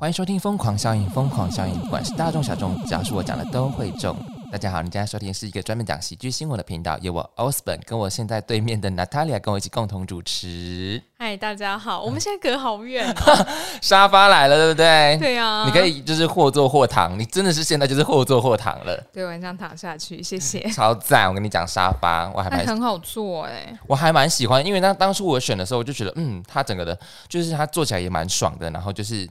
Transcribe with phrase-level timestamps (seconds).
[0.00, 4.16] 欢迎收听《疯狂效应》，疯狂效应，不管是大众小众，只要是我讲的都会中。
[4.50, 11.02] 大家好，你现在收听是一个专门讲喜剧新闻的频道，由我 Osborn 跟我现在对面的 Natalia 跟我一起共同主持。
[11.18, 13.46] 嗨，大家好，我们现在隔好远哦。
[13.82, 15.18] 沙发来了，对不对？
[15.20, 18.96] 对啊，你可以就是或坐或躺，你真的是现在就是或坐或躺了。
[19.12, 20.60] 对，晚上躺下去，谢谢。
[20.72, 21.28] 超赞！
[21.28, 26.98] 我跟你讲，沙发我还蛮很好坐哎，我还蛮喜欢，因为当当初我选的时候，我就觉得，嗯，它整个的，
[27.28, 29.28] 就是它坐起来也蛮爽的，然后就是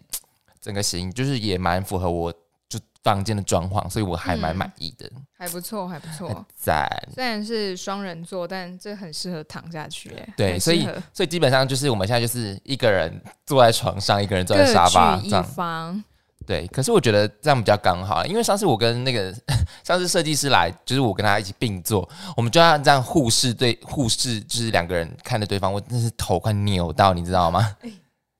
[0.61, 2.31] 整个型就是也蛮符合我
[2.67, 2.79] 就。
[3.01, 6.85] 房间的装潢，所以我还蛮满意的，还不错，还不错，赞。
[7.15, 10.83] 虽然是双人座，但这很适合躺下去，对，所以
[11.13, 13.09] 所以基本上就是我们现在就是一个人
[13.45, 16.03] 坐在床上，一个人坐在沙发上，
[16.45, 16.67] 对。
[16.67, 19.33] 可是我觉得这样比较刚好，因为上次我跟那个
[19.81, 27.77] 上次设计师来，就是我跟他一起并坐，我们就要这样互视对互视，就是两个人看着对方，我真是头快扭到，你知道吗？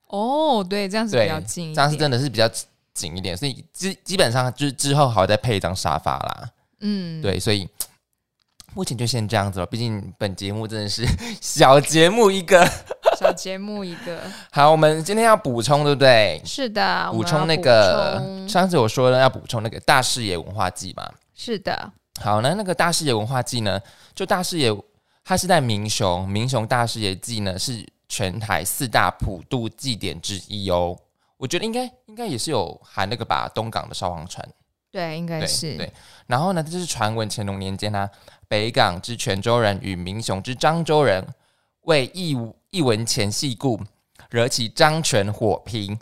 [0.10, 2.48] 哦，对，这样子比较近，这样是真的是比较。
[2.92, 6.50] 紧一点，所以基基本上就是之后还会再配一张沙发啦。
[6.82, 7.66] 嗯，对，所以
[8.76, 9.66] 目前就先这样子了。
[9.66, 11.06] 毕竟本节目真的是
[11.40, 12.68] 小节目一个，
[13.18, 14.20] 小 节目一个。
[14.52, 16.42] 好，我们今天要补充，对不对？
[16.44, 21.10] 是的，补充那个上次我说了要补充那个大视野文化季嘛。
[21.34, 21.94] 是的。
[22.20, 23.80] 好，那那个大视野文化季呢？
[24.14, 24.76] 就大视野，
[25.24, 30.98] 它是在明雄，明雄大视野季呢是全台四大普渡祭典之一哦。
[31.38, 34.46] 我觉得应该应该也是有含那个吧，东港的烧王船，
[34.92, 35.90] 对，应该是对。
[36.28, 38.10] 然后呢，这是传闻乾隆年间呢，
[38.50, 41.26] 北港之泉州人与民雄之漳州人
[41.84, 42.36] 为一
[42.72, 43.80] 一文钱系故，
[44.30, 45.98] 惹起漳泉火拼，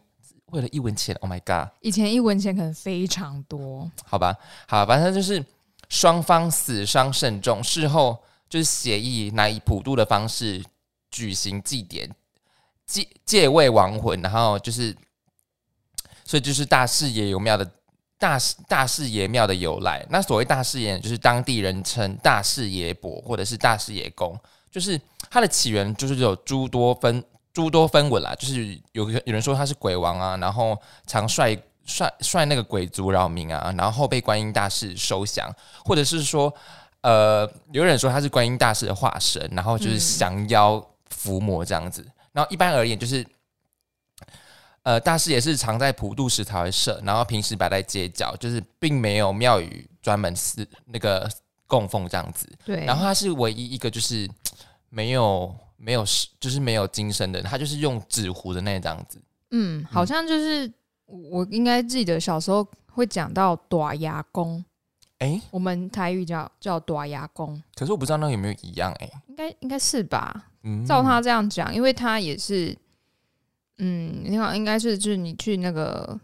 [0.47, 1.71] 为了一文钱，Oh my god！
[1.81, 4.35] 以前一文钱可能非常多，好吧，
[4.67, 5.45] 好，反正就是
[5.87, 8.17] 双方死伤甚重，事后
[8.49, 10.63] 就是协议，乃以普渡的方式
[11.11, 12.09] 举行祭典，
[12.85, 14.95] 借借位亡魂，然后就是。
[16.29, 17.65] 所以就是大士爷有庙的
[18.19, 20.05] 大大士爷庙的由来。
[20.09, 24.37] 那所谓大士爷，就是当地人称大士爷伯或者是大士爷公，
[24.69, 28.35] 就是它的起源就是有诸多分诸多分文啦。
[28.35, 35.49] 就是有有人说他是鬼王啊，然后常率率率那个鬼族扰民啊，然后被观音大士收降，
[35.85, 36.53] 或者是说
[37.03, 42.05] 呃有人说他是观音大士的化身，然后就是降妖伏魔这样子。
[42.31, 43.25] 然后一般而言就是。
[44.83, 51.29] 呃，大师也是常在普渡时才会设，然后平时摆在街角，就是并没有庙宇专门是那个
[51.65, 52.47] 供奉这样子。
[52.63, 54.29] 对，然后他是唯一一个就是
[54.87, 56.05] 没有没有
[56.39, 59.21] 就是没有金身的，他就是用纸糊的那这样子。
[59.51, 60.71] 嗯，好像就是
[61.05, 64.63] 我应该记得小时候会讲到短牙公，
[65.17, 70.45] 哎，我们台语叫叫短牙公，可是我不知道那有没有一样哎，应该应该是吧？
[70.67, 72.77] 嗯，照他这样讲，因为他也是。
[73.79, 76.19] 嗯，你好，应该是就是你去那个，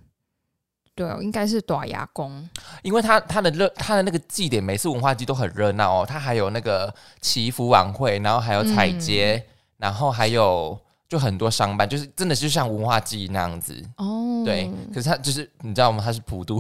[0.96, 2.50] 对，应该是短牙宫，
[2.82, 9.46] 因为他他的热他的那个祭典，每次文化祭都很热闹哦，他还有那个祈福晚会，然后还有彩街，
[9.78, 10.76] 然后还有
[11.08, 14.42] 就很多商办，就是真的就像文化祭那样子哦。
[14.44, 16.02] 对，可是他就是你知道吗？
[16.04, 16.60] 他是普渡，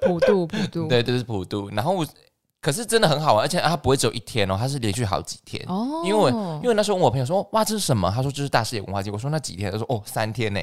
[0.00, 2.02] 普 渡普渡， 对，就是普渡，然后。
[2.64, 5.62] 可是真的很好玩，而且它不会只有一天哦，它是连续好几天。
[5.68, 6.30] 哦，因为我
[6.62, 8.10] 因为那时候问我朋友说，哇，这是什么？
[8.10, 9.10] 他说这是大世界文化节。
[9.10, 9.70] 我说那几天？
[9.70, 10.60] 他说哦，三天呢。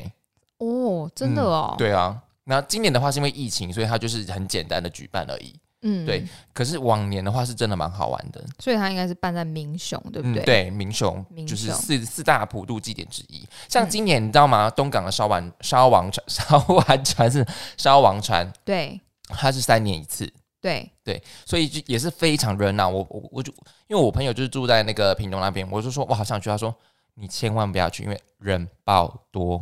[0.58, 1.76] 哦，真的哦。
[1.78, 5.54] 对啊，那今年的话是因为疫情，所以它就是很简单的举办而已。
[5.84, 6.28] 嗯，对。
[6.54, 10.44] 可是往年的话是真的蛮好玩的，所以它应该是办在明雄，对不对？
[10.44, 13.48] 对，明雄就是四四大普渡祭典之一。
[13.70, 14.72] 像今年你知道吗？
[14.72, 17.46] 东港的烧完 烧王船 烧完船是
[17.78, 20.28] 烧王船，对，它是三年一次。
[20.60, 22.88] 对对，所以就也是非常热闹。
[22.88, 23.52] 我我我就
[23.88, 26.50] 因为我朋友就是住在那个屏东那边，我就说我好想去。
[26.50, 26.74] 他说
[27.16, 29.58] 你千万不要去，因为人爆多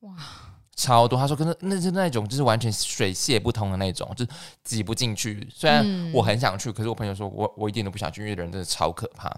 [0.00, 0.14] 哇，
[0.76, 1.18] 超多。
[1.18, 4.30] 他说，可是那是那种就是完全水泄不通的那种，就是
[4.62, 5.48] 挤不进去。
[5.50, 9.34] 虽然我很想去，可是我朋友说我我一点都不想去，因为人真的超可怕。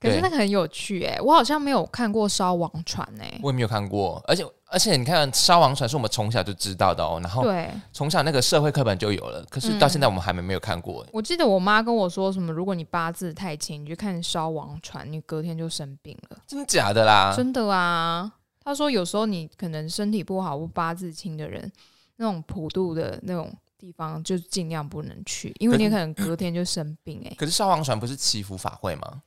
[0.00, 11.06] 可是那个很有趣哎，我好像没有看过烧王船哎，我也没有看过，而且而且你看烧王船是我们从小就知道的哦，然后对，从小那个社会课本就有了，可是到现在我们还没没有看过。
[11.12, 16.38] 我记得我妈跟我说什么，如果你八字太轻，你去看烧王船，你隔天就生病了。
[16.46, 17.34] 真的假的啦？
[17.36, 18.32] 真的啊，
[18.64, 21.70] 她说有时候你可能身体不好或八字轻的人，
[22.16, 27.34] 那种普渡的那种地方就尽量不能去，因为你可能隔天就生病哎。
[27.36, 29.20] 可是烧王船不是祈福法会吗？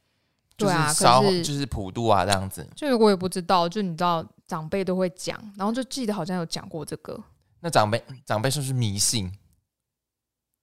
[0.56, 7.20] 对啊，可是就是普渡啊这样子，就我也不知道，就你知道长辈都会讲，然后就记得好像有讲过这个。
[7.60, 9.32] 那长辈长辈是不是迷信？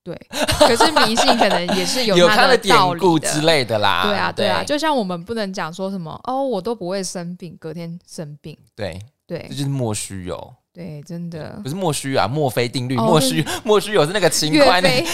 [0.02, 0.18] 对，
[0.60, 4.02] 可是迷信可能也是有有他的典故之类的啦。
[4.04, 8.56] 对啊，对啊，就像我们不能讲说什么哦，我都不会生病，隔天生病。
[8.74, 11.58] 对对这就是莫须有，对，真的。
[11.62, 11.68] 不。
[11.68, 15.08] 是莫须啊，墨菲定律，哦莫须莫须有是那个勤岳快那个，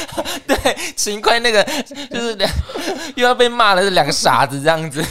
[0.55, 1.63] 对，勤快那个
[2.11, 2.51] 就是两
[3.17, 5.03] 又要被骂了，是两个傻子这样子，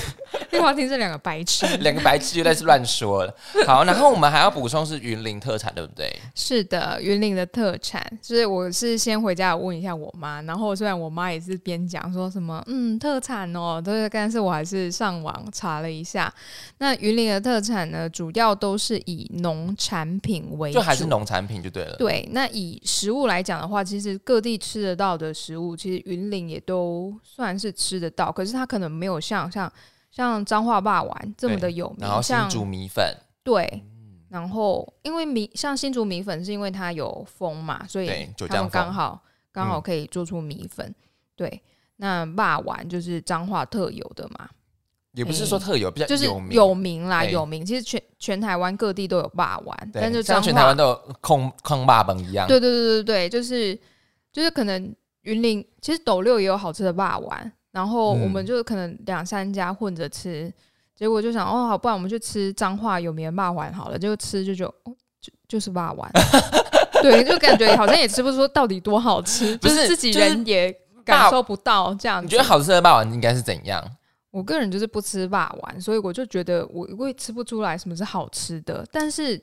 [0.56, 1.66] 绿华亭是两个白痴。
[1.84, 3.36] 两个白痴又在是乱说了。
[3.66, 6.12] 好，然后我们还要补充是云林特产，对不对？
[6.34, 16.34] 是的，云林的特产，就是我是先回家问一下我妈，然后虽然我妈也是边讲说什么嗯特产哦，对，但是我还是上网查了一下，
[16.78, 21.96] 那云林的特产呢，主要都是以农产品为主，就还是农产品就对了。
[21.98, 29.72] 对，那以食物来讲的话，其实各地吃得到的食物，其实云林也都算是吃得到，可是它可能没有像像
[30.16, 33.14] 像彰化霸丸这么的有名，然后新像竹米粉，
[33.44, 33.84] 对，
[34.30, 39.22] 然后因为米像新竹米粉是因为它有风嘛，所以对九他们刚好
[39.52, 40.96] 刚好嗯可以做出米粉。
[41.36, 41.62] 对，
[41.98, 44.48] 那霸丸就是彰化特有的嘛，
[45.12, 47.04] 也不是说特有，比较就是有名。
[47.10, 47.66] 啦，对有名。
[47.66, 52.48] 其实全全台湾各地都有霸丸，但是彰像全台湾化都有控控霸本一样。
[52.48, 53.78] 对对对对对，就是
[54.32, 60.50] 就是可能云林其实斗六也有好吃的霸丸，然后我们嗯就可能两三家混着吃，
[60.96, 66.10] 结果就想哦好，不然我们去吃彰化有名的霸丸好了，就吃就就哦就就是霸丸，
[67.04, 70.74] 对，就感觉好像也吃不出到底多好吃，不就是自己人也
[71.04, 72.26] 感受不到这样子。
[72.26, 73.84] 你觉得好吃的霸丸应该是怎样？
[74.32, 78.86] 我个人就是不吃霸丸，所以我就觉得我我也吃不出来什么是好吃的。
[78.92, 79.38] 但是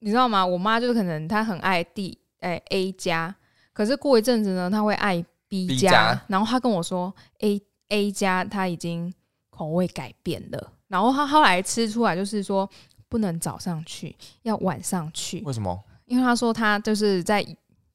[0.00, 0.44] 你知道吗？
[0.44, 3.34] 我妈就是可能她很爱 D 哎、A 加，
[3.72, 9.12] 可是过一阵子呢，她会爱 B 加加，然后他跟我说 A A 加他已经
[9.50, 12.68] 口味改变了，然后他后来吃出来就是说
[13.08, 15.82] 不能早上去，要晚上去，为什么？
[16.06, 17.44] 因为他说他就是在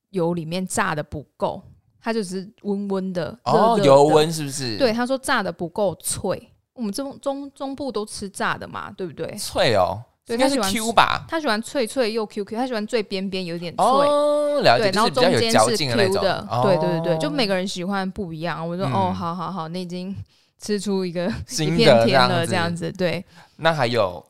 [0.09, 1.61] 油里面炸的不够，
[2.01, 4.77] 他就只是温温的哦，热热油温是不是？
[4.77, 6.49] 对，，他说炸的不够脆。
[6.73, 9.33] 我们中中中部都吃炸的嘛，对不对？
[9.37, 10.01] 脆哦，
[10.35, 11.25] 应该是对他喜欢 Q 吧？
[11.27, 16.13] 他喜欢脆脆又 Q Q，他喜欢最边边有点脆，哦，了解，对，然后中间是 Q。
[16.15, 18.65] 的，对对对对，就每个个人喜欢不一样。
[18.65, 20.15] 我说、嗯哦，好好好，你已经
[20.57, 22.73] 吃出一个一新片的天了，子这样。
[22.73, 23.23] 子，对。
[23.57, 24.25] 那还有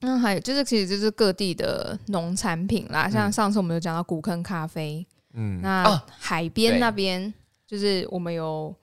[0.00, 7.32] 那还有就是，其实就是各地的农产品啦，像嗯上次我们有讲到古坑咖啡，嗯那啊，海边那边
[7.66, 8.74] 就是我们有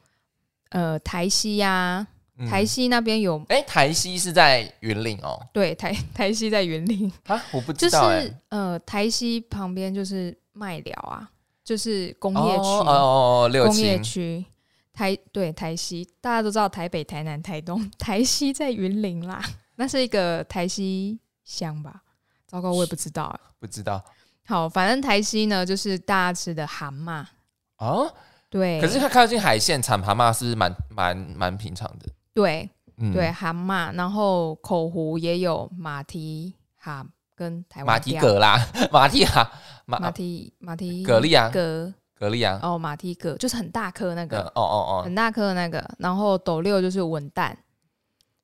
[0.70, 2.08] 呃台西呀、
[2.38, 5.40] 嗯台西那边有哎，台西是在云林哦。
[5.54, 8.36] 对台 台西在云林，啊，我不就知道哎是。
[8.50, 11.30] 呃台西旁边就是麦寮啊，
[11.64, 12.94] 就是工业区，哦哦
[13.46, 14.46] 哦，六工业轻区。
[14.92, 19.44] 台对台西，大家都知道台北、台南、台东， 台西在云林啦，
[19.76, 22.02] 那是一个台西乡吧？
[22.48, 23.40] 糟糕，我也不知道啊。
[23.60, 24.04] 不知道
[24.46, 27.26] 好，反正台西呢，就是大家吃的蛤蟆，
[27.78, 28.12] 哦。
[28.50, 32.08] 对，可是它靠近海线产蛤蟆是蛮蛮蛮平常的？
[32.34, 38.58] 对嗯对，蛤蟆，然后口湖也有马蹄蛤跟台湾马蹄蛤啦，
[38.92, 39.52] 马蹄蛤
[39.86, 42.60] 马马蹄马蹄蛤蜊啊蛤蛤蜊啊。
[42.62, 47.54] 哦，马蹄蛤就是很大颗那嗯个，哦哦哦，很大颗的那个，然后斗六就是文旦，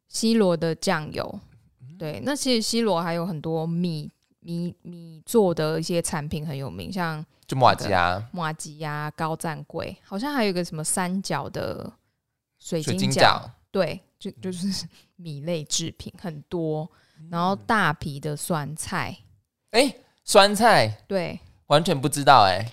[0.07, 1.39] 西罗的酱油，
[1.81, 11.91] 嗯对，那其实西罗还有很多米米米做的一些产品很有名，像就马吉啊，马吉啊、高赞贵，好像还有一个什么三角的
[12.57, 14.87] 水水晶饺，对，就就是
[15.17, 16.89] 米类制品很多，
[17.29, 19.17] 然嗯后大皮的酸菜，
[19.71, 19.93] 哎，
[20.23, 21.39] 酸菜对。
[21.67, 22.65] 完全不知道哎。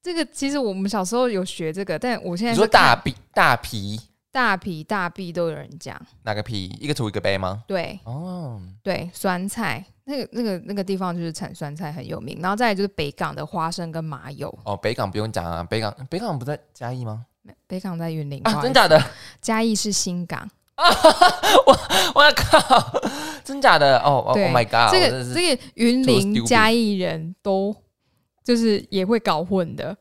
[0.00, 3.98] 这个其实我们小时候有学这个，但我现在你说大皮大皮
[4.30, 6.66] 大皮大臂都有人讲，哪个皮？
[6.78, 7.64] 一个土一个杯吗？
[7.66, 17.26] 对，哦，对，酸菜那个那个那个地方就是产酸菜很有名，然后再来就是北港的花生跟麻油，哦，北港不用讲啊，北港北港不在嘉义吗？
[17.66, 19.02] 北港在云林，真假的？
[19.40, 20.38] 嘉义是新港
[20.74, 20.84] 啊，
[21.66, 21.78] 我
[22.14, 23.00] 我靠，
[23.44, 23.98] 真假的？
[24.00, 24.92] 哦，Oh my god！
[24.92, 27.74] 这个这个云林嘉义人都
[28.42, 29.96] 就是也会搞混的，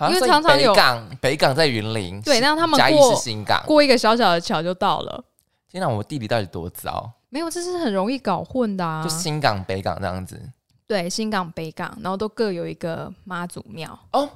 [0.00, 3.62] 因为常常有北港北港在云林，对，然后他们嘉义过是新港。
[3.66, 5.24] 过一个小小的桥就到了，
[5.70, 7.10] 天哪，我地理到底多糟？
[7.28, 9.10] 没有，这是很容易搞混的啊就。
[9.10, 10.40] 新港北港这样子。
[10.86, 13.98] 对，新港、北港，然后都各有一个妈祖庙。
[14.12, 14.30] 哦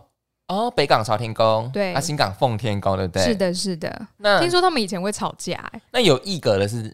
[0.50, 3.23] 哦，北港朝天宫，对啊，新港奉天宫，对不对？
[3.25, 3.35] 是。
[3.37, 4.07] 的，是的。
[4.16, 6.92] 那听说他们以前会吵架、欸，那有一格的是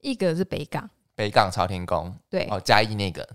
[0.00, 3.26] 一格是北港，北港朝天宫，对，哦，嘉义那个，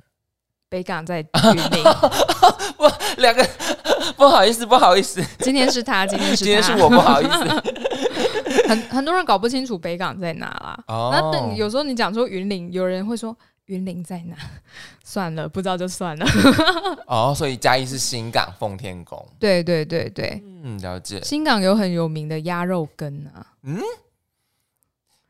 [0.69, 1.83] 北港在云林。
[2.79, 3.45] 不两个
[4.15, 7.63] 不好意思，不好意思，今天是他，今天是，今天是我不好意思。
[8.69, 10.83] 很很多人搞不清楚北港在哪啦。
[10.87, 13.35] 哦那等有时候你讲说云林，有人会说
[13.69, 14.35] 云林在哪？
[15.05, 16.25] 算了，不知道就算了。
[17.05, 19.23] 哦，所以嘉义是新港奉天宫。
[19.39, 21.21] 对对对对，嗯，了解。
[21.23, 23.79] 新港有很有名的鸭肉羹啊，嗯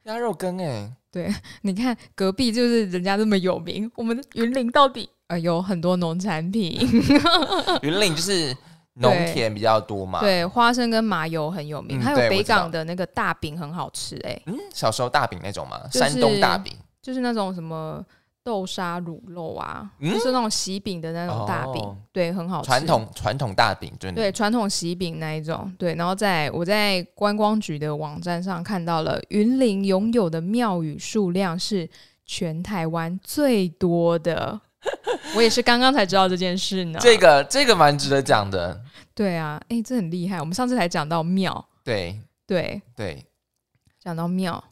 [0.04, 6.80] 鸭肉羹哎，对 你看隔壁就是人家这么有名，我们的云林到底呃有很多农产品，
[7.84, 8.56] 云林就是
[8.94, 16.74] 农田比较多嘛。，对，花生跟麻油很有名，嗯还有北港的那个大饼很好吃、哎，嗯，小时候大饼那种吗，就是山东大饼。
[17.02, 18.06] 就是那种什么
[18.50, 20.12] 豆沙乳肉啊，嗯？
[20.12, 21.96] 就是那种喜饼的那种大饼，哦。
[22.12, 22.66] 对，很好吃。
[22.66, 31.88] 传统传统大饼，真的对传统喜饼那一种，对，然后在我在观光局的网站上看到了云林拥有的庙宇数量是
[32.26, 34.60] 全台湾最多的，
[35.38, 36.98] 我也是刚刚才知道这件事呢。
[37.00, 38.82] 这个这个蛮值得讲的。
[39.14, 40.40] 对啊，哎，这很厉害。
[40.40, 42.20] 我们上次才讲到庙，对。
[42.48, 43.24] 对，对。
[44.00, 44.64] 讲到庙，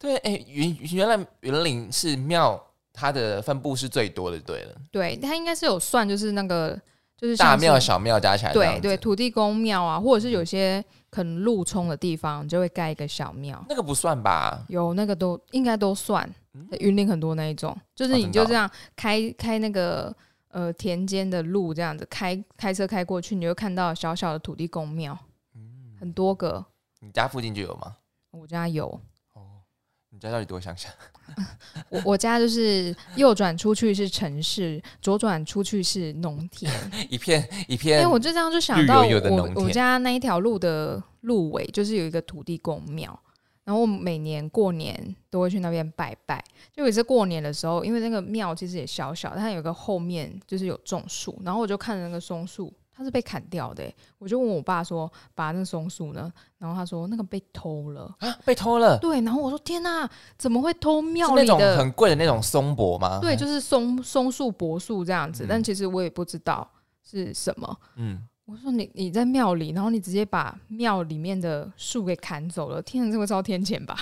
[0.00, 2.60] 对，哎，云原来云林是庙，
[2.96, 6.80] 它的分布是最多的，对了，对，它应该是有算，就是那个
[7.16, 13.62] 就是是大庙小庙加起来对对，土地公庙啊，或者是有些可能路冲的地方，就会盖一个小庙。
[13.68, 14.64] 那个不算吧？
[14.68, 20.14] 有那个都应该都算嗯，云林很多那一种，就是你就这样开开那个
[20.48, 25.18] 呃田间的路，这样子开开车开过去，你就看到小小的土地公庙，
[25.56, 26.64] 嗯很多个。
[27.00, 27.96] 你家附近就有吗？
[28.30, 28.86] 我家有，
[29.34, 29.62] 哦，
[30.10, 30.88] 你家到底多乡下？
[31.90, 36.72] 我我家就是右转出去是城市，左转出去是农田。
[37.10, 43.18] 一片一片哎、片，我就这样就想到我我家那一条路的路尾就是有一个土地公庙，
[43.64, 46.42] 然后我每年过年都会去那边拜拜。
[46.72, 58.14] 就有一次过年的时候，因为那个庙其实也小小，它有个后面就是有种树，然后我就看着那个松树，它是被砍掉的欸、我就问我爸说：“把，那松树呢？”然后他说：“那个被偷了。
[58.20, 60.08] 啊，被偷了”，对，然后我说：“天哪、
[60.38, 63.18] 怎么会偷是那种庙里的？”很贵的那种松柏吗？
[63.20, 66.70] 对，就是松松树、柏树这样子，嗯但其实我也不知道
[67.02, 67.76] 是什么。
[67.96, 73.96] 嗯，我说你你在庙里，然后你直接把庙里面的树给砍走了，天哪，这会遭天谴吧？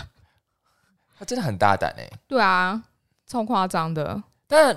[1.18, 2.82] 他真的很大胆哎，对啊，
[3.26, 4.22] 超夸张的。
[4.46, 4.76] 但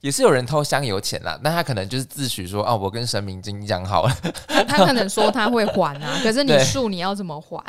[0.00, 4.14] 也是有人偷香油钱啦，那他可能就是自诩说，哦，我跟神明已经讲好了，
[4.48, 7.62] 他他可能说他会还啊， 可是你树你要怎么还？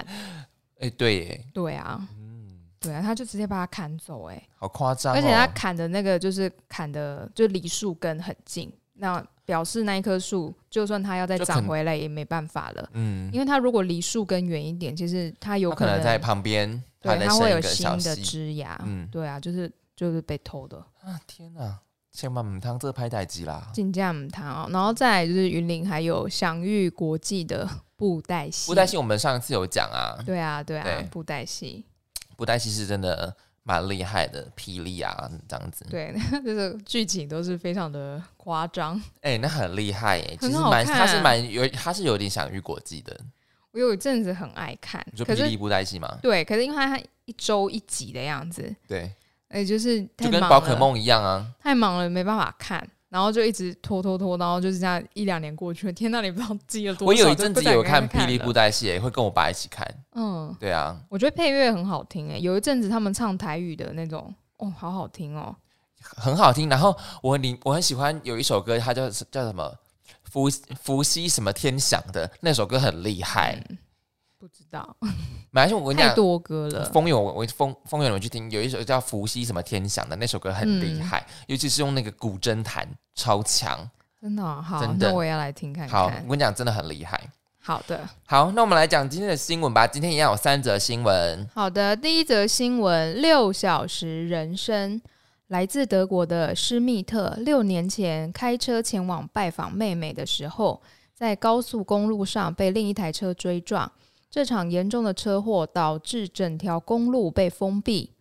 [0.80, 19.08] 哎，对耶，对啊，嗯，对啊，他就直接把它砍走、哎，好夸张哦，而且他砍的那个就是砍的就离树根很近，那表示那一棵树就算它要再长回来也没办法了，嗯，因为它如果离树根远一点，其实它有他可能在旁边，它会有新的枝芽，嗯。
[19.12, 20.78] 对啊，就是就是被偷的。
[21.04, 21.78] 啊，天哪，
[22.12, 31.86] 千万母汤这拍代机啦，进价母汤哦，然后再来就是云林还有享誉国际的布袋戏，布袋戏我们上次有讲啊，对啊对啊对，布袋戏，
[32.36, 36.14] 布袋戏是真的蛮厉害的，霹雳啊这样子，对，
[36.44, 39.02] 就 是剧情都是非常的夸张。
[39.22, 43.18] 哎、那很厉害耶，其很好实蛮，他是看蛮有，他是有点享誉国际的。
[43.72, 45.02] 我有一阵子很爱看。
[45.14, 46.18] 你，说可是霹雳布袋戏嘛？
[46.22, 49.10] 对，可是因为它一周一集的样子，对，
[49.52, 51.46] 哎，就是就跟，宝可梦一样啊。
[51.60, 52.88] 太忙了没办法看。
[53.10, 55.92] 然后就一直拖拖拖，然后就是这样一两年过去了。
[55.92, 57.06] 天哪，你不知道记了多少。
[57.08, 59.86] 我有一阵子有看霹雳布袋戏，也会跟我爸一起看。
[60.16, 65.54] 嗯，对啊，我觉得配乐很好听诶，有一阵子他们唱台语的那种，哦，好好听哦。
[66.00, 66.70] 很好听。
[66.70, 69.70] 然后我很我很喜欢有一首歌，它叫叫什么？
[70.24, 70.50] 伏
[70.82, 73.62] 伏羲什么天响的那首歌很厉害。
[73.70, 73.78] 嗯
[74.42, 74.98] 不知道，
[75.52, 76.84] 马来西亚我跟你讲，太多歌了。
[76.86, 83.88] 风友我我风风友你们去听，有一首叫伏羲什么天响的那首歌很厉害，嗯尤其是用那个古筝弹超强。
[84.20, 86.30] 真的哦、好，真的那我也要来听看好，看我。
[86.30, 87.22] 跟你讲，真的很厉害。
[87.60, 89.86] 好的，好，那我们来讲今天的新闻吧。
[89.86, 91.48] 今天一样有三则新闻。
[91.54, 91.96] 好的。
[91.96, 95.00] 第一则新闻：六小时人生。
[95.50, 100.82] 来自德国的施密特，六年前开车前往拜访妹妹的时候，
[101.14, 103.92] 在高速公路上被另一台车追撞。
[104.32, 108.12] 这场严重的车祸导致整条公路被封闭。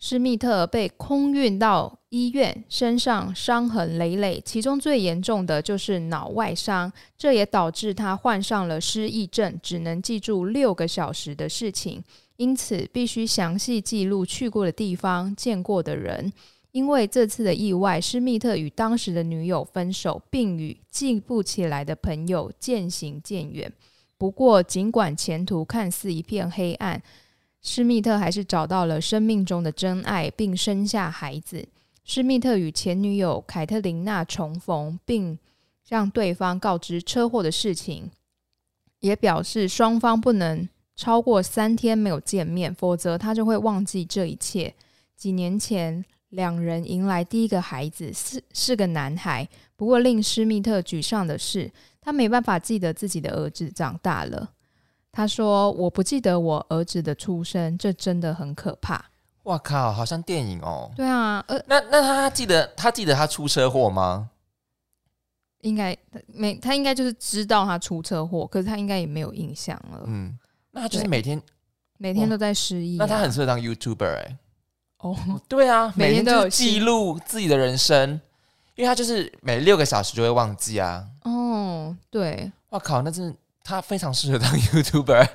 [0.00, 12.02] 施密特被空运到医院，身上伤痕累累，其中最严重的就是脑外伤，这也导致他患上了失忆症，只能记住六个小时的事情，
[12.36, 16.30] 因此必须详细记录去过的地方、见过的人。
[16.72, 23.72] 因为这次的意外，施密特与当时的女友分手，并与记不起来的朋友渐行渐远。
[24.24, 27.02] 不过，尽管前途看似一片黑暗，
[27.60, 31.68] 施密特还是找到了生命中的真爱，并生下孩子。
[32.04, 35.38] 施密特与前女友凯特琳娜重逢，并
[35.86, 38.10] 向对方告知车祸的事情，
[39.00, 40.66] 也表示双方不能
[40.96, 44.72] 超过三天没有见面，否则他就会忘记这一切。
[45.14, 49.46] 几年前，两人迎来第一个孩子，是是个男孩。
[49.76, 51.70] 不过，令施密特沮丧的是，
[52.04, 54.50] 他没办法记得自己的儿子长大了。
[55.10, 59.02] 他说：“我不记得我儿子的出生，这真的很可怕。
[59.44, 60.90] 哇靠，好像电影哦”。
[60.96, 64.30] 对啊，呃，那那他记得他记得他出车祸吗？
[65.60, 65.96] 应该
[66.26, 70.02] 没他应该就是知道他出车祸，可是他应该也没有印象了。
[70.06, 70.36] 嗯，
[70.72, 71.40] 那他就是每天，
[71.96, 74.38] 每天都在失忆、啊，那他很适合当 YouTuber 哎、
[74.98, 75.16] 哦，
[75.48, 78.20] 对啊，每天都有记录自己的人生，
[78.76, 81.06] 因为他就是每六个小时就会忘记啊。
[81.22, 85.26] 哦，对，哇靠，那真的他非常适合当 YouTuber，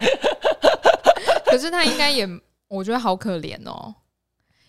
[1.46, 2.28] 可是他应该也，
[2.68, 3.96] 我觉得好可怜哦，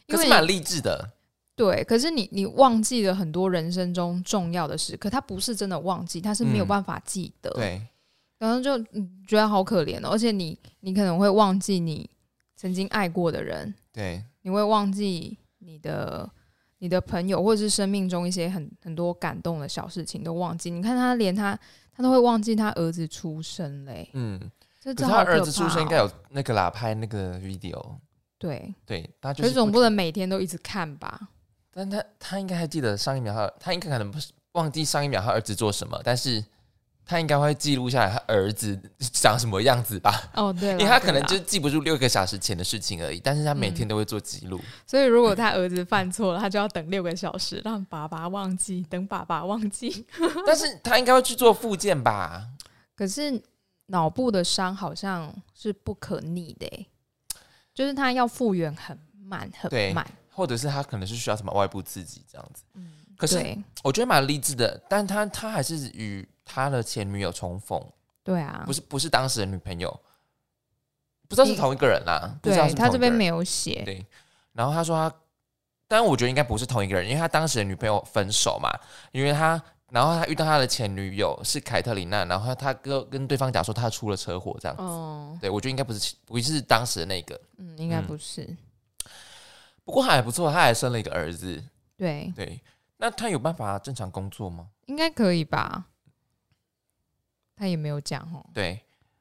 [0.06, 1.12] 因是蛮励志的。
[1.56, 7.86] 对，可是你你忘记了很多人生中重要的事，可他不是真的忘记，他是没有嗯办法记得。，对，
[8.38, 12.08] 然后就嗯觉得好可怜哦，而且你你可能会忘记你
[12.56, 16.26] 曾经爱过的人，对，你会忘记你的
[16.80, 20.70] 你的朋友，或者是生命中一些很很多感动的小事情都忘记。
[20.70, 21.58] 你看他连他
[21.94, 24.38] 他都会忘记他儿子出生嘞，嗯。
[24.96, 25.18] 他。
[25.18, 27.96] 儿子出生应该有那个啦，拍那个 video，
[28.38, 31.28] 对，对他就可是是总不能每天都一直看吧？
[31.70, 36.42] 但他他应该还记得上一秒他他应该可能不是忘记上一秒他儿子做什么，但是
[37.10, 38.80] 他应该会记录下来他儿子
[39.12, 44.60] 长什么样子吧，哦，对， 因为他可能就记不住六个小时前的事情而已，但是他每天都会做记录。
[44.86, 50.06] 所以如果他儿子犯错了，他就要等六个小时，让爸爸忘记，等爸爸忘记。
[50.46, 52.46] 但是他应该会去做复健吧？
[52.94, 53.42] 可是
[53.86, 56.86] 脑部的伤好像是不可逆的欸，
[57.74, 60.06] 就是他要复原很慢很慢。
[60.32, 62.62] 或者是他可能是需要什么外部刺激这样子。
[62.74, 63.36] 嗯可是
[63.82, 67.80] 我觉得蛮励志的，但他他还是与他的前女友重逢，
[68.24, 69.88] 对啊不，是不是当时的女朋友，
[71.28, 72.36] 不知道是同一个人啦。
[72.42, 73.82] 不知道是对他这边没有有写。
[73.84, 74.04] 对。
[74.52, 75.16] 然后他说他，
[75.86, 78.68] 但我觉得应该不是同一个人，因为他当时的女朋友分手嘛，
[79.12, 79.62] 因为他。
[79.92, 84.84] 然后他遇到他的前女友是凯特琳娜，然后他跟跟对方讲说他出了车祸这样子。
[84.84, 88.56] 哦，对，我觉得应该不是不是当时的那个，嗯，应该嗯不是。
[89.84, 91.60] 不过他还不错，他还生了一个儿子。
[91.96, 92.60] 对，对，
[92.98, 94.68] 那他有办法正常工作吗？
[94.86, 95.86] 应该可以吧？
[97.60, 98.42] 他也没有讲哦。
[98.54, 98.80] 对，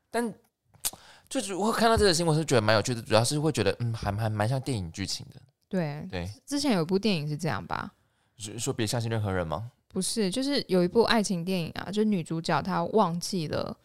[0.10, 0.34] 但
[1.28, 5.42] 就是我看到这个新闻是觉得蛮有趣的，主要是会觉得嗯，还还蛮像电影剧情的。
[5.68, 7.92] 对，对，之前有一部电影是这样吧？
[8.38, 9.70] 是说别相信任何人吗？
[9.90, 13.76] 不是，就是有一部爱情电影啊，就是女主角她忘记了，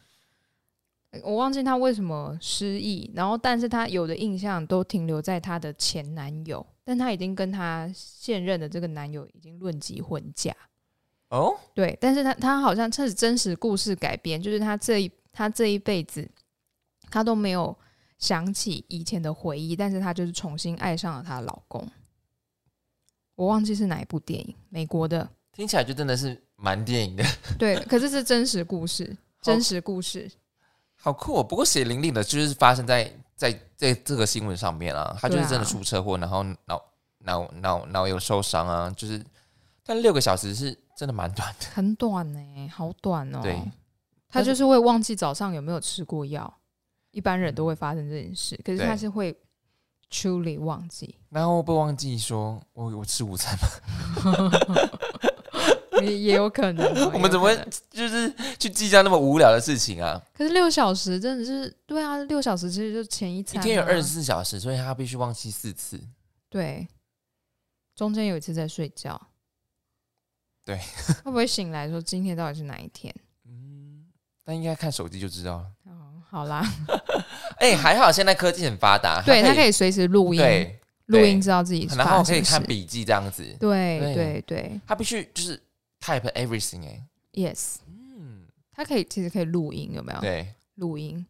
[1.11, 10.55] 呃我忘记她为什么失忆，然后但是她有的印象都停留在她的前男友，但她已经跟她现任的这个男友已经论及婚嫁。
[11.35, 16.31] 哦，对，但是他他好像这是真实故事改编，就是他这一他这一辈子
[17.11, 17.77] 他都没有
[18.18, 21.87] 想起以前的回忆，但是他就是重新爱上了她的老公。
[23.35, 25.29] 我忘记是哪一部电影，美国的。
[25.53, 27.25] 听起来就真的是蛮电影的，
[27.59, 30.31] 对，可是是真实故事， 真实故事。
[30.94, 31.42] 好酷、哦。
[31.42, 36.81] 不过血淋淋的，就是发生在在在这个新闻上面啊，他就是真的出车祸，然后脑
[37.18, 39.25] 脑脑脑有受伤啊，就是，
[39.85, 41.66] 但六个小时是真的蛮短的。
[41.72, 43.40] 很短呢、好短哦。
[43.42, 43.61] 对，
[44.28, 46.52] 他就是会忘记早上有没有吃过药，
[47.11, 49.37] 一般人都会发生这件事，可是他是会
[50.11, 54.50] truly 忘记，然后会不会忘记说我我吃午餐吗？
[56.02, 60.20] 也也有可能哦、 我们怎么会就是去计较那么无聊的事情啊？
[60.35, 65.98] 可是六小时真的是对啊，六小时其实就前一一餐、啊，天有二十四小时，所以他必须忘记四次。
[66.50, 66.87] 对，
[67.94, 69.18] 中间有一次在睡觉，
[70.64, 70.77] 对，
[71.24, 73.14] 会不会醒来说今天到底是哪一天？
[73.46, 74.05] 嗯，
[74.44, 75.59] 但应该看手机就知道。
[75.59, 75.66] 了。
[75.87, 76.64] 哦，好啦，
[77.59, 83.42] 哎、还好现在科技很发达， 对他可以以随时录音，对，录音知道自己然后可以看笔记这样子。
[83.61, 84.14] 对对。
[84.14, 84.81] 对对。
[84.87, 85.61] 他必须就是
[86.00, 87.03] type everything 哎、
[87.35, 90.20] ，yes，嗯，他可以其实可以录音，有没有？
[90.20, 91.24] 对，录音，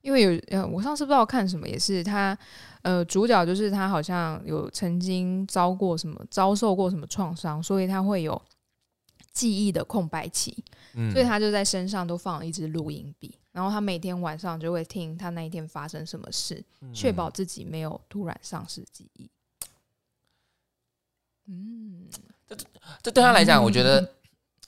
[0.00, 2.36] 因为有呃，我上次不知道看什么，也是他
[2.80, 8.40] 呃，主角就是他好像有曾经遭过什么遭受过什么创伤，所以他会有
[9.32, 10.64] 记忆的空白期，
[10.94, 19.30] 嗯，所以他就在身上都放了一支录音笔，然后他每天晚上就会听他那一天发生什么事，嗯确保自己没有突然丧失记忆。
[21.46, 22.08] 嗯，
[23.02, 24.14] 这对他来讲，我觉得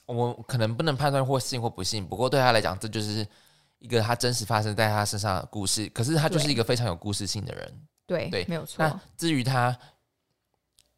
[0.05, 3.25] 我可能不能判断或信或不信，不过对他来讲，这就是
[3.79, 5.87] 一个他真实发生在他身上的故事。
[5.89, 7.87] 可是他就是一个非常有故事性的人。
[8.05, 9.77] 对，对没有错那，至于他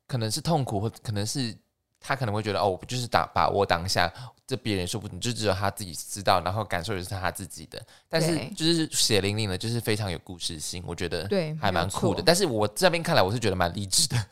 [0.08, 1.56] 可能是痛苦，或可能是
[2.06, 4.12] 他可能会觉得哦，我就是打把握当下，
[4.46, 7.84] 这别人说不定就只有他自己知道，然后感受也是他自己的。
[8.08, 12.22] 但是就是血淋淋的，就是非常有故事性，我觉得对，还蛮酷的。
[12.24, 14.26] 但是我这边看来，我是觉得蛮励志的。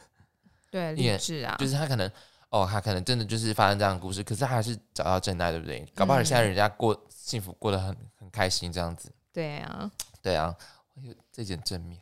[0.69, 2.09] 对， 励志啊，就是他可能
[2.49, 5.83] 哦，他可能真的就是发生这样的故事，可是他还是找到真爱，对不对？
[5.95, 9.11] 搞不好现在人家过幸福过得很很开心这样子。
[9.33, 10.55] 对啊，对啊，
[11.01, 11.99] 有这件正面，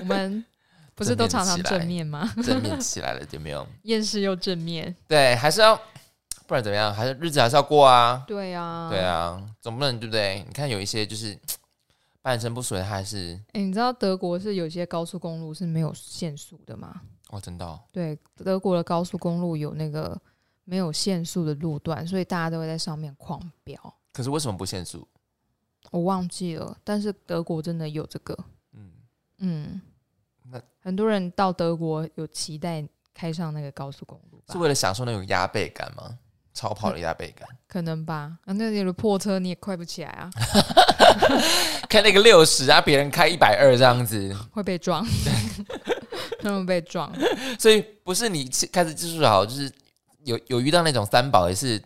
[0.00, 0.44] 我们
[1.02, 2.32] 不是都常常正面吗？
[2.44, 3.66] 正面起来了，就没有？
[3.82, 5.74] 厌世又正面，对，还是要，
[6.46, 6.94] 不然怎么样？
[6.94, 8.22] 还是日子还是要过啊。
[8.26, 10.44] 对啊，对啊，总不能对不对？
[10.46, 11.38] 你看有一些就是
[12.22, 17.00] 半身不遂，他还是哎、你知道德国是有些高速公路是没有限速的吗？
[17.30, 20.20] 哦，真的、哦，对，德国的高速公路有那个
[20.64, 23.94] 没有限速的路段，所以大家都会在上面狂飙。
[24.12, 25.06] 可是为什么不限速？
[25.90, 28.38] 我忘记了，但是德国真的有这个，
[28.72, 28.90] 嗯，
[29.38, 29.80] 嗯，
[30.52, 32.84] 那很多人到德国有期待
[33.14, 34.58] 开上那个高速公路吧是？
[34.58, 36.18] 为了享受那种压背感吗？
[36.54, 38.36] 超跑的压背感，可能吧。
[38.44, 40.28] 啊，那有的破车你也快不起来啊，
[41.88, 45.02] 开那个六十啊，别人开一百二这样子，会被撞，
[46.42, 47.10] 他们被撞。
[47.58, 49.72] 所以不是你开始技术好，就是
[50.24, 51.82] 有有遇到那种三宝也是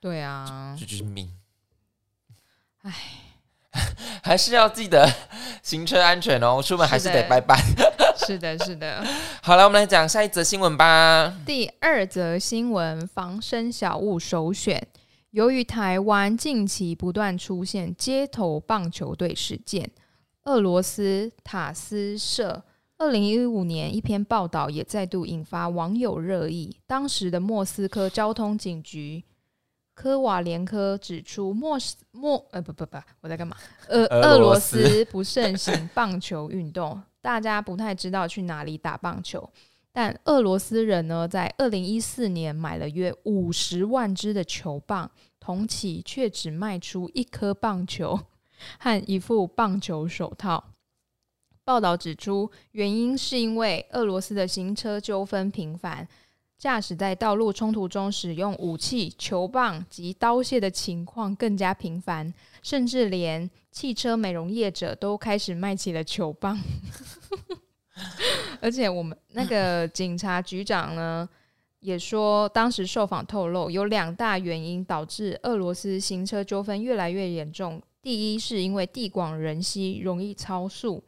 [0.00, 1.32] 对啊就，就是命。
[2.82, 2.92] 唉，
[4.22, 5.12] 还是要记得
[5.62, 7.56] 行车安全哦，出门还是得拜拜。
[8.26, 9.04] 是的，是的。
[9.42, 11.32] 好了，我们来讲下一则新闻吧。
[11.44, 14.84] 第二则新闻：防身小物首选。
[15.30, 19.90] 由于台湾近期不断出现街头棒球队事件，
[20.44, 22.64] 俄罗斯塔斯社
[22.96, 26.74] 二零一五年一篇报道也再度引发网友热议。
[26.86, 29.22] 当时的莫斯科交通警局
[29.96, 33.56] 科瓦连科指出莫斯莫呃不不不，我在干嘛？
[33.88, 39.50] 呃俄俄罗罗斯斯不盛行棒球运动，大家不太知道去哪里打棒球。
[39.92, 48.20] 但俄罗斯人呢，在二零一四年买了约五十万支的球棒，同期却只卖出一颗棒球
[48.78, 50.62] 和一副棒球手套。
[51.64, 56.06] 报道指出，原因是因为俄罗斯的行车纠纷频繁，
[56.58, 66.58] 驾驶在道路冲突中使用武器、球棒及刀械的情况更加频繁，甚至连汽车美容业者都开始卖起了球棒。
[68.60, 71.28] 而且我们那个警察局长呢，
[71.80, 77.80] 也说，当时受访透露，有两大原因导致俄罗斯行车纠纷越来越严重。
[78.02, 81.02] 第一是因为地广人稀，容易超速；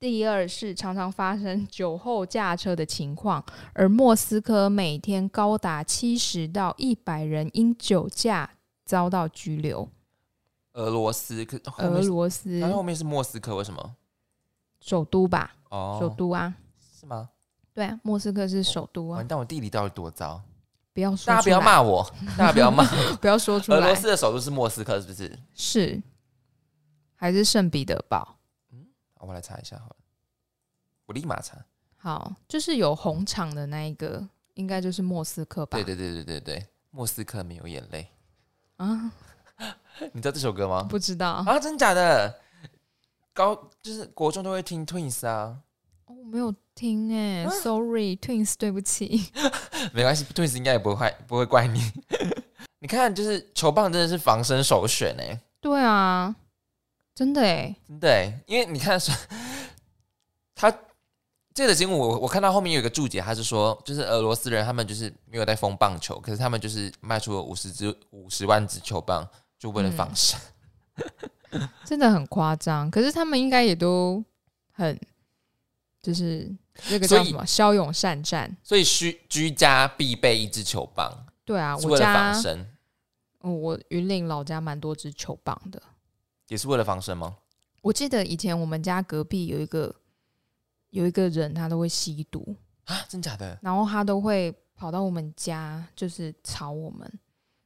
[0.00, 3.44] 第二是常常发生酒后驾车的情况。
[3.72, 8.50] 而莫斯科每天高达七十到一百人因酒驾
[8.84, 9.88] 遭到拘留。
[10.74, 13.96] 俄罗斯，可俄罗斯然后后面是莫斯科，为什么？
[14.80, 16.54] 首都吧，哦，首都啊，
[17.00, 17.30] 是吗？
[17.74, 20.40] 对啊，莫斯科是首都啊完，蛋，我地理到底多糟？
[20.92, 22.08] 不要说大家不要，骂我，
[22.38, 22.84] 大家不要骂。
[23.16, 25.36] 不要说出来俄罗，斯的首都是莫斯科，是不是？
[25.52, 26.00] 是
[27.16, 28.37] 还是圣彼得堡？
[29.18, 29.96] 好我来查一下好了，
[31.06, 31.58] 我立马查。
[31.96, 35.76] 好，就是有红场的那一个，应该就是莫斯科吧？
[35.76, 38.08] 对对对对对对，莫斯科没有眼泪，
[38.76, 39.12] 啊，
[40.12, 40.84] 你知道这首歌吗？
[40.88, 42.40] 不知道，啊，真假的？
[43.34, 45.60] 高就是国中都会听 Twins 啊，
[46.06, 49.30] 哦我没有听哎、啊 s o r r y t w i n s 对不起。
[49.94, 51.80] 没关系，Twins 应该也不会怪不会怪你。
[52.80, 56.34] 你看，就是球棒真的是防身首选哎、对啊，
[57.18, 59.10] 真的哎，真的欸，因为你看是，
[60.54, 60.72] 他
[61.52, 69.28] 这个节目我我看到后面有一个注解，他是说，就是俄罗斯人他们就是没有在封棒球，可是他们就是卖出了五十支五十万支球棒，
[69.58, 70.38] 就为了防身。
[71.84, 72.88] 真的很夸张。
[72.88, 74.24] 可是他们应该也都
[74.70, 74.96] 很，
[76.00, 76.48] 就是
[76.88, 78.56] 那个叫什么骁勇善战。
[78.62, 82.70] 所以需居家必备一支球棒，对啊，为了我家防身，
[83.40, 85.82] 哦我云岭老家蛮多支球棒的。
[86.48, 87.36] 也是为了防身吗？
[87.82, 89.94] 我记得以前我们家隔壁有一个
[90.90, 92.56] 有一个人，他都会吸毒，
[92.86, 93.58] 啊，真假的？
[93.62, 97.10] 然后他都会跑到我们家，就是吵我们。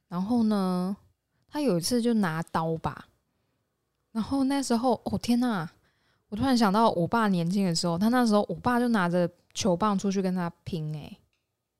[0.07, 0.95] 然后呢，
[1.49, 3.07] 他有一次就拿刀吧，
[4.11, 5.67] 然后那时候，哦天呐，
[6.29, 11.17] 我突然想到我爸年轻的时候，他那时候我爸就拿着球棒出去跟他拼、欸，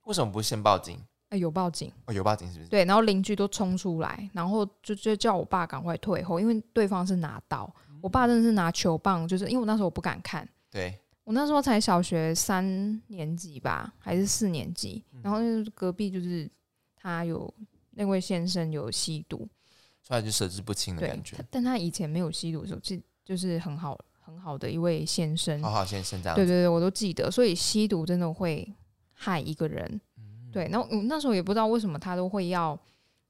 [0.05, 0.99] 为什么不先报警？
[1.33, 2.69] 哎、有报警，哦，有报警是不是？
[2.69, 7.67] 对，然后邻居都冲出来，然后就就叫我爸赶快退后，因为对方是拿刀，
[8.03, 10.47] 我爸真的是拿球棒，就是因为我那时候我不敢看。
[10.69, 15.03] 对，我那时候才小学三年级吧，还是四年级。
[15.23, 16.47] 然后就是隔壁就是
[16.95, 17.51] 他有
[17.89, 19.49] 那位先生有吸毒，
[20.03, 21.43] 出来就神志不清的感觉。
[21.49, 25.59] 但他以前没有吸毒的时候，就就是很好很好的一位先生。
[25.63, 27.31] 好好先生这样，对对对，我都记得。
[27.31, 28.71] 所以吸毒真的会
[29.13, 29.99] 害一个人。
[30.53, 32.77] 嗯对，然后嗯那时候也不知道为什么他都会要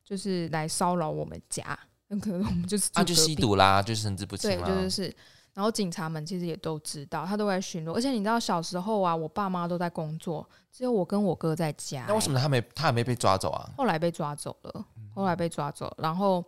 [0.03, 1.77] 就是来骚扰我们家，
[2.09, 5.15] 很可能我们就是啊，就吸毒啦，就是神志不清对，就是是。
[5.53, 7.93] 然后警察们其实也都知道，他都在巡逻。
[7.93, 13.69] 而且你知道小时候啊，我爸妈都在工作，只有我跟我哥在家、那为什么么他没他还没被抓走啊？
[13.77, 14.85] 后来被抓走了？
[14.97, 16.43] 嗯后来被抓走了，然后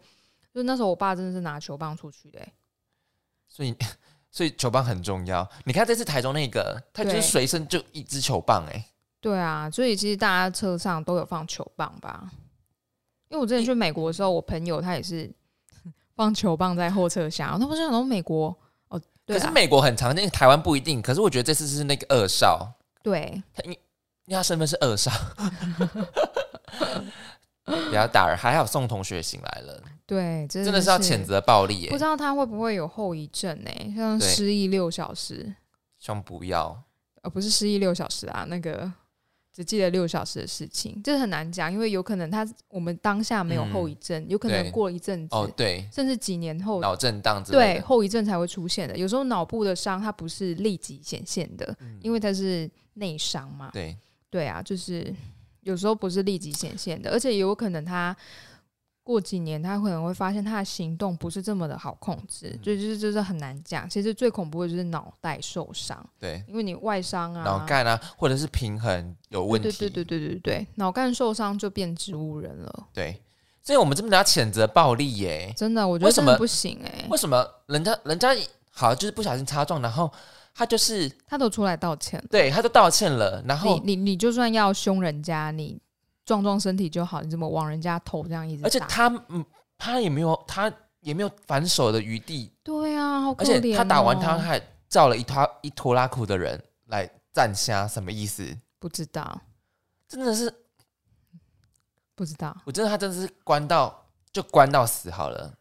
[0.51, 2.53] 就那时候我爸真的是拿球棒出去的欸、
[3.47, 3.75] 所以
[4.31, 5.47] 所以球棒很重要。
[5.65, 8.85] 你看这次台中那个，他就是随身就一支球棒、哎，
[9.25, 12.29] 对啊，所以其实大家车上都有放球棒吧？
[13.29, 15.27] 因为我之前去美国的时候，我朋友他也是
[16.15, 18.55] 放球棒在后车厢，他不是想说美国
[18.89, 21.01] 哦，对啊，可是美国很常见，台湾不一定。
[21.01, 23.77] 可是我觉得这次是那个二少，对因因
[24.27, 25.11] 为他身份是二少，
[27.65, 35.55] 不要打人，还好宋同学醒来了，对，真真的是要谴责暴力耶、不知道他会不会有后遗症呢、像失忆六小时，
[35.97, 36.79] 希望不要。
[37.23, 38.91] 呃，不是失忆六小时啊，那个
[39.55, 48.97] 只记得六小时的事情，这很难讲，因为有可能他我们当下没有嗯后遗症，有可能过了一阵子，哦，对，甚至几年后，脑震荡对，后遗症才会出现的。
[48.97, 53.69] 有时候脑部的伤它不是立即显现的，嗯因为它是内伤嘛。
[53.71, 53.95] 对，
[54.29, 55.15] 对啊，就是
[55.61, 58.13] 有时候不是立即显现的，而且也有可能他
[59.05, 63.87] 过几年他可能会发现他的行动不是这么的好控制，嗯所以就是就是很难讲。
[63.87, 72.87] 其实最恐怖的就是脑袋受伤，对，因为你外伤啊，脑干啊，或者是平衡有问题，对对对对对对对，脑干受伤就变植物人了。
[72.91, 73.21] 对
[73.61, 75.53] 所以我们这边要谴责暴力耶。
[75.55, 78.35] 真的，我觉为什么得不行哎、为什么人家人家
[78.71, 80.11] 好就是不小心擦撞，然后
[80.53, 85.79] 他就是他都出来道歉，对他都道歉了，然后你你你就算要凶人家，你
[86.25, 88.67] 撞撞身体就好，你怎么往人家头这样一直打？
[88.67, 89.45] 而且他嗯
[89.77, 93.61] 他也没有他也没有反手的余地，对啊，好可而怜、哦。
[93.61, 94.59] 且他打完他还
[94.89, 98.57] 叫了一拖一拖拉库的人来站下，什么意思？
[98.79, 99.41] 不知道
[100.07, 100.53] 真的是，
[102.15, 105.53] 不知道，我真的他真的是关到就关到死好了，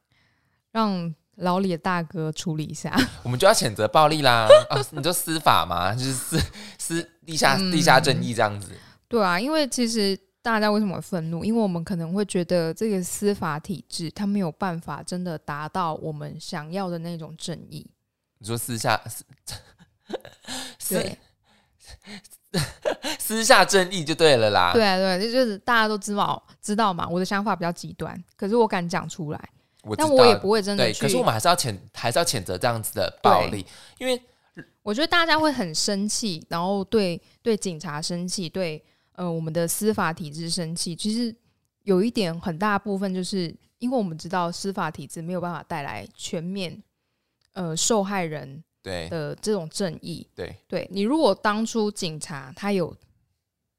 [0.71, 2.95] 让老李的大哥处理一下。
[3.25, 4.49] 我们就要谴责暴力啦！
[4.71, 6.39] 啊，你就司法嘛，就是司
[6.79, 8.73] 司地下嗯地下正义这样子。
[9.09, 11.43] 对啊，因为其实大家为什么会愤怒？
[11.43, 17.91] 因为我们可能会觉得这个司法体制它没有办法真的达到我们想要的那种正义。
[18.37, 19.25] 你说私下私
[20.79, 21.19] 私对
[23.19, 24.75] 私下正义就对了啦。
[24.75, 27.09] 对啊，对，就是大家都知道知道嘛。
[27.09, 29.49] 我的想法比较极端，可是我敢讲出来，
[29.83, 31.01] 我但我也不会真的对，去。
[31.01, 33.65] 可是我们还是要谴还是要谴责这样子的暴力，
[33.97, 34.21] 因为
[34.83, 40.95] 我觉得大家会很生气，然后对对警察生气，对呃我们的司法体制生气。
[40.95, 41.35] 其实
[41.83, 46.83] 有一点很大部分就是因为我们知道司法体制没有办法带来全面
[47.53, 50.27] 呃受害人对的这种正义。
[50.35, 52.95] 对对你如果当初警察他有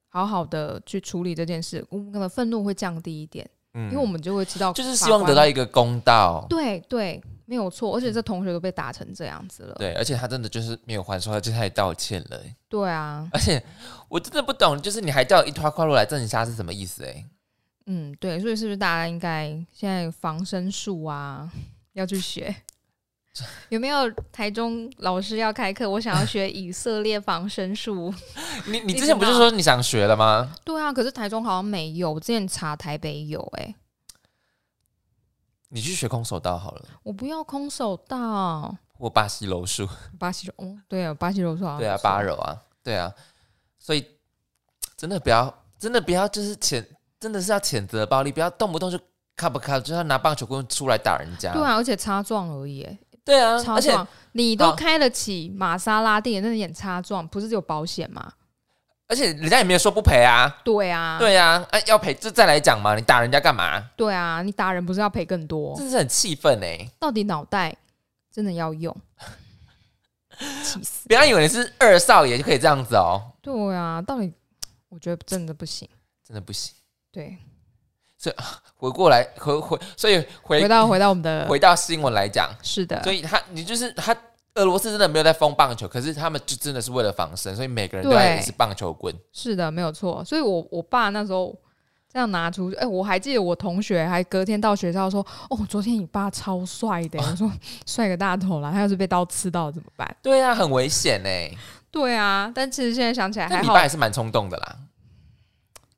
[0.07, 6.45] 好好的去处理这件事，我们可能愤怒会降低一点，嗯因为我们就会知道就是希望得到一个公道。
[6.49, 9.75] 对对没有错，而且这同学都被打成这样子了。
[9.75, 12.41] 对，而且他真的就是没有还手，他就开始道歉了。
[12.67, 13.63] 对啊，而且
[14.09, 17.05] 我真的不懂，就是你还叫一拖快路来镇一下是什么意思？
[17.05, 17.25] 哎，
[17.85, 21.51] 嗯，对，所以是不是大家应该现在防身术啊
[21.93, 22.55] 要去学？
[23.67, 25.89] 有没有台中老师要开课？
[25.89, 28.13] 我想要学以色列防身术。
[28.65, 30.55] 你你之前不是说你想学了吗？
[30.63, 33.75] 对啊，可是台中好像没有，我之前查台北有、欸，
[35.75, 39.85] 你去学空手道好了，我不要空手道，或巴西柔术。
[40.17, 43.13] 巴西柔，哦，对啊，巴西柔术好像对啊，巴柔啊，对啊，
[43.77, 44.07] 所以
[44.95, 46.81] 真的不要，真的不要，就是谴，
[47.19, 48.97] 真的是要谴责暴力，不要动不动就
[49.35, 51.51] 卡不卡，就要拿棒球棍出来打人家。
[51.51, 54.75] 对啊，而且擦撞而已、欸，对啊，而且擦撞，你都好。
[54.77, 58.31] 开得起玛莎拉蒂，那演擦撞不是只有保险吗？
[59.07, 60.61] 而且人家也没有说不赔啊。
[60.63, 63.79] 对啊，对啊，啊要赔这再来讲嘛，你打人家干嘛？
[63.95, 65.75] 对啊，你打人不是要赔更多？
[65.75, 66.89] 真的是很气愤哎！
[66.99, 67.75] 到底脑袋
[68.31, 68.95] 真的要用？
[70.63, 71.07] 气死！
[71.07, 74.33] 不要以为你是二少爷就可以这样子哦，对啊，到底
[74.89, 75.87] 我觉得真的不行。
[76.27, 76.73] 真的不行。
[77.11, 77.37] 对，
[78.17, 78.35] 所以
[78.75, 84.15] 回过来，回回，所以回回到回到我们的回到新闻来讲，是的，所以他你就是他。
[84.55, 89.13] 俄罗斯真的没有在封棒球，可是他们就真的是为了防身，所以每个人都在对是棒球棍。
[89.31, 90.23] 是的，没有错。
[90.23, 91.53] 所以我我爸那时候
[92.11, 97.19] 这样拿出，哎、我还记得我同学还隔天到学校说，哦，昨天你爸超帅的。
[97.19, 97.51] 我说
[97.85, 100.15] 帅个大头啦，他要是被刀刺到怎么办？
[100.21, 101.51] 对啊，很危险哎。
[101.91, 104.77] 对啊，但其实现在想起来还好但你爸，还是蛮冲动的啦。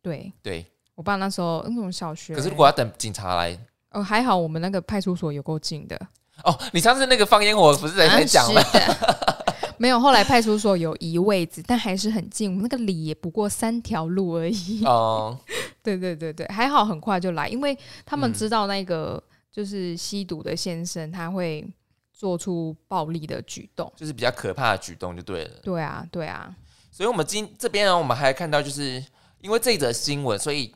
[0.02, 0.66] 对对，
[0.96, 3.56] 我爸那时候那种小学，可是如果要等警察来，
[3.92, 6.00] 哦还好我们那个派出所有够近的，
[6.44, 8.62] 哦，你上次那个放烟火不是在才讲吗？
[9.80, 12.50] 没有，后来派出所有移位置，但还是很近。
[12.50, 14.84] 我们那个里也不过三条路而已。
[14.86, 15.38] 哦，
[15.84, 19.22] 对对对对，还好很快就来，因为他们嗯知道那个
[19.52, 21.64] 就是吸毒的先生他会
[22.12, 23.92] 做出暴力的举动。
[23.96, 25.52] 就是比较可怕的举动就对了。
[25.62, 26.52] 对啊，对啊，
[26.92, 29.04] 所以，我们今这边呢，我们还看到，就是
[29.42, 30.74] 因为这则新闻，所以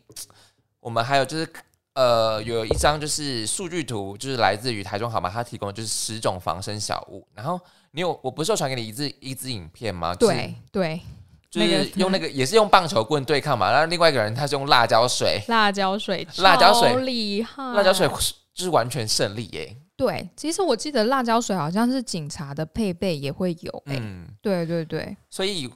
[0.80, 1.52] 我们还有就是
[1.94, 5.30] 呃，有一张就是数据图，就是来自于台中好吗？
[5.30, 7.28] 他提供的就是十种防身小物。
[7.34, 7.60] 然后
[7.92, 10.16] 你有我不是有传给你一支一支影片吗？
[10.16, 11.02] 就是对对，
[11.50, 13.70] 就是那个用那个也是用棒球棍对抗嘛。
[13.70, 18.08] 然后另外一个人他是用辣椒水，辣椒水，辣椒水超厉害，辣椒水
[18.54, 19.76] 就是完全胜利耶。
[19.98, 25.70] 对，其实我记得辣椒水好像是警察的配备也会有、欸，嗯，对对对，所以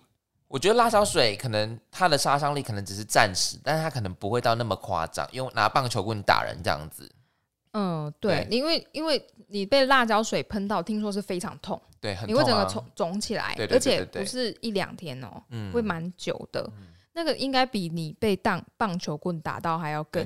[0.47, 7.11] 我觉得辣椒水可能它的杀伤力可能只是暂时，但是它可能不会到那么夸张，用拿棒球棍打人这样子。
[7.73, 16.71] 嗯，对，对因为因为你被辣椒水喷到，听说是非常痛，对，很你会整个肿肿起来，对对对而且不是一两天哦、嗯会蛮久的。
[17.13, 20.25] 那个应该比你被棒棒球棍打到还要更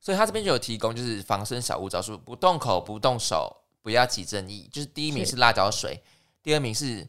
[0.00, 4.68] 所以他这边就有提供，就是防身小物招数：不动口、不动手，不要起正义。
[4.72, 6.00] 就是第一名是是辣椒水，
[6.42, 7.04] 第二名是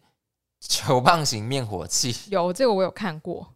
[0.59, 3.47] 球棒型灭火器，有这个我有看过，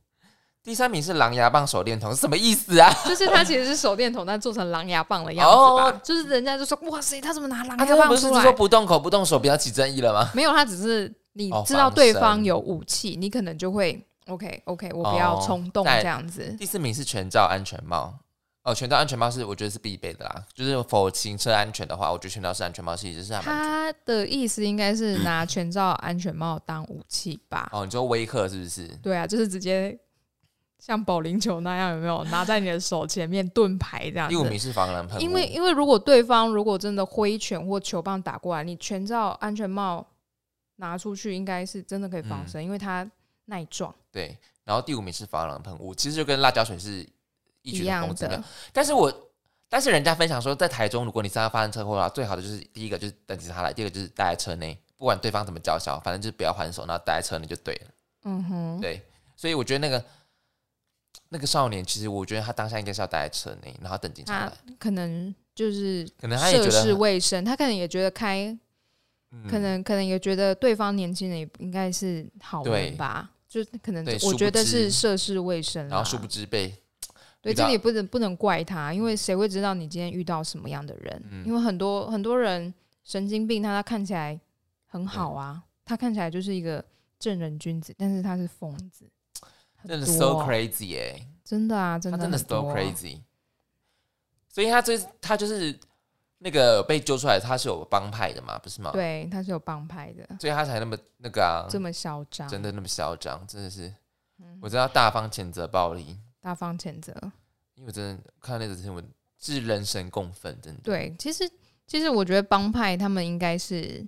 [0.63, 2.89] 第三名是狼牙棒手电筒，是什么意思啊？
[3.06, 5.84] 就是它其实是手电筒，但做成狼牙棒的样子吧。
[5.89, 8.54] 哦就是人家就说哇塞，他怎么拿狼他牙刚刚不是说棒出来？
[8.54, 10.30] 不动口、不动手，不要起争议了吗？
[10.34, 16.56] 没有，他只是你哦知道防身对方有武器，你可能就会 OK OK，我不要哦冲动在这样子。
[16.58, 18.13] 第四名是全罩安全帽。
[18.63, 27.69] 哦，全罩安全帽是我觉得是必备的啦，就是否行车安全的话，我觉得全罩式安全帽其实是还蛮他的意思应该是拿全罩安全帽当武器吧？
[27.73, 28.88] 哦，你说威吓是不是？
[29.02, 29.99] 对啊，就是直接
[30.80, 34.36] 像保龄球那样，有没有拿在你的手前面盾牌这样子？
[34.36, 40.08] 第五名是防狼喷雾，因为因为如果对方如果真的挥拳或球棒打过来，你全罩安全帽
[40.78, 43.10] 拿出去，应该是真的可以嗯防身，因为它
[43.45, 47.06] 耐撞对，然后第五名是防狼喷雾，其实就跟辣椒水是
[47.63, 48.43] 异曲同一样工之妙的。。
[48.71, 49.12] 但是我
[49.67, 57.91] 但是人家分享说，在台中，如果你真的发生车祸的话，最好的就是第一个就是等警察来，第二个就是待在车内，不管对方怎么叫嚣，反正就是不要还手，然后待在车内就对了。
[58.26, 59.02] 嗯哼，对，
[59.36, 60.06] 所以我觉得那个
[61.30, 64.54] 那个少年，其实我觉得他当下应该是要待在车内，然后等警察来。
[64.78, 68.56] 可能就是可能他也觉得涉世未深，他可能也觉得开，
[69.32, 76.73] 嗯可能可能也觉得对方年轻人也应该是好对人吧，就可能对我觉得是涉世未深，然后殊不知被
[77.43, 81.23] 对，这个也不能不能怪他，因为谁会知道你今天遇到什么样的人？
[81.29, 81.45] 嗯。
[81.45, 84.39] 因为很多很多人神经病，他他看起来
[84.86, 86.84] 很好啊，他看起来就是一个
[87.19, 89.06] 正人君子，但是他是疯子，
[89.86, 93.19] 真的 so crazy 耶、真的啊，真的他真的 so crazy。
[94.47, 95.77] 所以他这他就是
[96.38, 103.93] 那个被揪出来，他是有帮派的嘛，不是吗？，对，他是有帮派的，所以他才那么那个啊，这么嚣张，真的那么嚣张，真的是，
[104.39, 104.58] 嗯。
[104.62, 107.13] 我知道大方谴责暴力，大方谴责。
[107.75, 109.03] 因为我真的看到那则新闻
[109.39, 110.82] 是人神共愤，真的。
[110.84, 111.49] 对，其实
[111.88, 114.06] 其实我觉得帮派他们应该是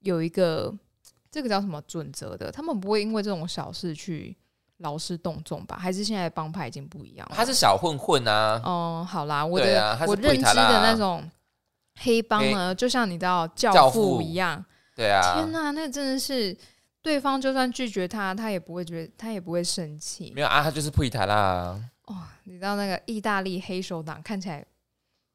[0.00, 0.76] 有一个
[1.30, 4.36] 这个叫什么准则的，他们不会因为这种小事去
[4.78, 5.78] 劳师动众吧？
[5.78, 7.36] 还是现在的帮派已经不一样了？
[7.36, 11.30] 他是小混混啊，哦、好啦，我的、啊我认知的那种
[12.00, 14.62] 黑帮呢，就像你知道教教父父一样。
[14.94, 16.54] 对啊天，哪，那真的是
[17.02, 22.16] 对方就算拒绝他，他也不会觉得，他也不会生气没有啊，他就是配台啦，哦。
[22.44, 24.64] 你知道那个意大利黑手党看起来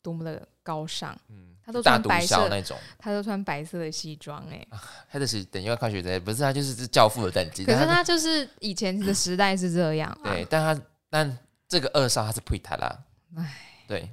[0.02, 4.68] 多么的高尚，嗯，他都穿白色那种，他都穿白色的西装哎、
[5.10, 13.00] 他就是等于要看学者，不是他就是是教父的等级，可是他就是以前的时代是这样、啊，对，但他但这个二少他是配台啦，
[13.38, 14.10] 哎，对，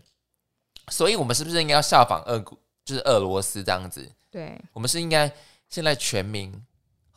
[0.89, 4.09] 所以我们是不是应该要效仿俄国，就是俄罗斯这样子？
[4.31, 4.59] 对。
[4.73, 5.31] 我们是应该
[5.69, 6.53] 现在全民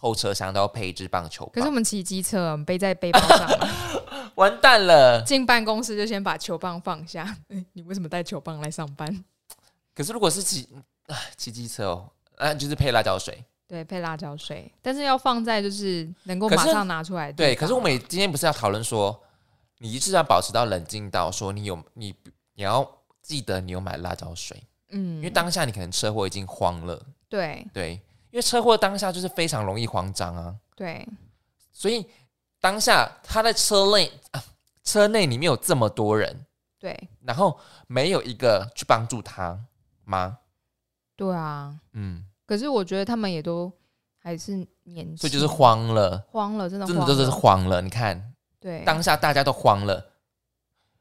[0.06, 3.50] 后车厢都要配一支棒球棒，可是我们骑机车，我们背在背包上，
[4.36, 5.24] 完蛋了。
[5.24, 7.36] 进办公室就先把球棒放下。
[7.50, 9.24] 哎你为什么带球棒来上班？
[9.96, 10.70] 可是如果是骑
[11.08, 13.44] 啊骑机车哦，啊就是配辣椒水。
[13.68, 19.20] 对，配辣椒水，但是要放在就是能够马上拿出来的对，可是我们今天不是要讨论说，
[19.80, 22.14] 你是要保持到冷静到说你有你
[22.54, 22.88] 你要
[23.24, 27.66] 记得你有买辣椒水，嗯，因为当下你可能车祸已经慌了，对。
[27.74, 28.00] 对，
[28.36, 31.08] 因为车祸当下就是非常容易慌张啊，对。
[31.72, 32.06] 所以
[32.60, 34.44] 当下他在车内啊
[34.84, 36.46] 车内里面有这么多人，
[36.78, 37.10] 对。
[37.22, 39.58] 然后没有一个去帮助他
[40.04, 40.40] 吗？
[41.16, 41.80] 对啊！
[41.94, 43.72] 嗯，可是我觉得他们也都
[44.20, 47.82] 还是年轻，所以就是慌了，慌了，真的真的就是慌了。
[47.82, 48.34] 你看。
[48.60, 50.12] 对，当下大家都慌了，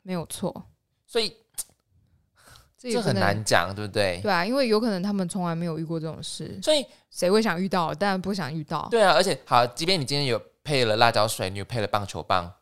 [0.02, 0.66] 没有错，
[1.04, 1.36] 所以
[2.92, 4.20] 这很难讲，对不对？
[4.22, 7.94] 对啊，因为有可能他们从来没有遇过这种事，所以谁会想遇到？
[7.94, 8.86] 当然不想遇到。
[8.90, 12.52] 对啊，而且好，即便你今天有配了辣椒水，你有配了棒球棒，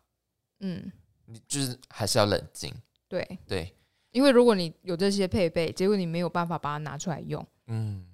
[0.61, 0.91] 嗯，
[1.27, 2.73] 你就是还是要冷静。
[3.09, 3.75] 对，对，
[4.11, 8.07] 因为如果你有这些配备，结果你没有办法把它拿出来用，嗯，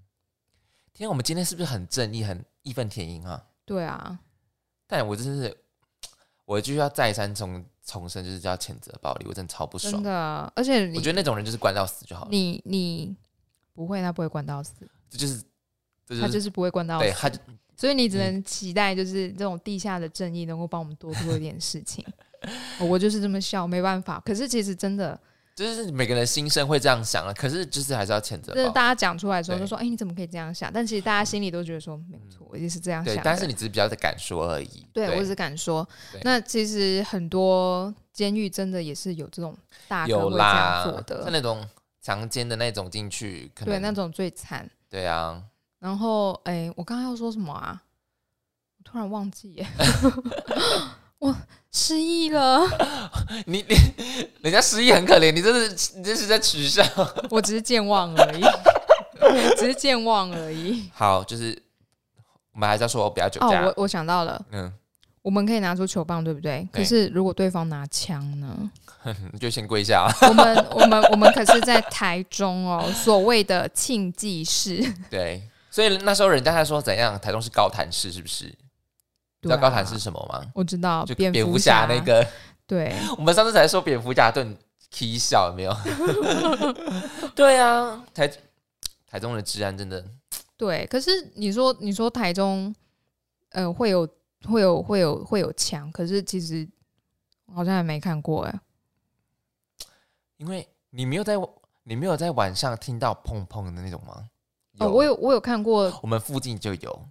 [0.93, 3.45] 天啊，我们今天是不是很正义、很义愤填膺啊？
[3.65, 4.19] 对啊，
[4.87, 5.57] 但我真是，
[6.45, 10.03] 我就要再三从重申，就是叫谴责暴力，我真的超不爽真。
[10.03, 13.17] 的，而且你我觉得那种人就是关到死就好了，你你
[13.73, 14.73] 不会，他不会关到死，
[15.09, 15.43] 这就是
[16.05, 17.39] 这就是他就是不会关到死，对他就
[17.75, 22.05] 所以你只能期待就是这种地下的正义能够帮我们多做一点事情。
[22.79, 24.23] 我就是这么笑，没办法。
[24.25, 25.19] 可是其实真的，
[25.67, 28.55] 就是每个人心声会这样想啊，可是就是还是要谴责。
[28.55, 34.87] 就是大家讲出来的时候就说：“哎、你怎么可以这样想？”但其实大家心里都觉得说：“没错，我一定是这样想。，对但是你只是比较的敢说而已。
[34.93, 35.87] 对我只是敢说，
[36.23, 39.57] 那其实很多监狱真的也是有这种
[39.89, 41.69] 大哥有会这样啦做，像，那种
[42.01, 44.71] 强奸的那种进去，可能对那种最惨。
[44.89, 45.43] 对啊，
[45.81, 47.83] 然后，哎、我刚刚要说什么啊？
[48.79, 49.67] 我突然忘记耶，
[51.19, 51.35] 我
[51.79, 52.67] 失忆了。
[53.47, 53.77] 你你
[54.43, 56.83] 人家失忆很可怜，你这是你这是在取笑。
[57.31, 58.43] 我只是健忘而已，
[59.57, 60.91] 只是健忘而已。
[60.93, 61.57] 好，就是
[62.53, 64.73] 我们还是要说不要酒哦，我我想到了，嗯，
[65.23, 66.67] 我们可以拿出球棒，对不对？
[66.73, 68.71] 可是如果对方拿枪呢？
[69.33, 70.29] 你就先跪下啊。
[70.29, 78.53] 我们我们我们可是在台中哦，所谓的庆忌市，对，所以那时候人家在说怎样，台中是高潭市，是不是？
[79.41, 79.57] 知对啊。
[79.57, 80.45] 道高潭是什么吗？
[80.55, 82.27] 我知道就蝙蝠蝠侠那个，
[82.67, 84.57] 对， 我们上次才说蝙蝠侠盾
[84.91, 85.75] 踢笑有没有？
[87.35, 88.31] 对啊，台
[89.07, 90.05] 台中的治安真的。
[90.57, 92.75] 对，可是你说你说台中，
[93.51, 94.09] 呃，会有
[94.49, 96.69] 会有会有会有枪，可是其实
[97.55, 98.61] 好像还没看过哎。
[100.39, 101.35] 因为你没有在
[101.85, 104.29] 你没有在晚上听到砰砰的那种吗？
[104.79, 107.09] 哦，我有我有看过，我们附近就有，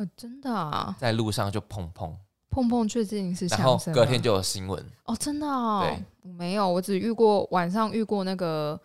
[0.00, 2.16] 呃，真的啊，在路上就碰碰，
[2.48, 4.82] 碰碰确定是然后枪声，隔天就有新闻。
[5.04, 8.80] 哦，真的哦没有，我只遇过晚上遇过那个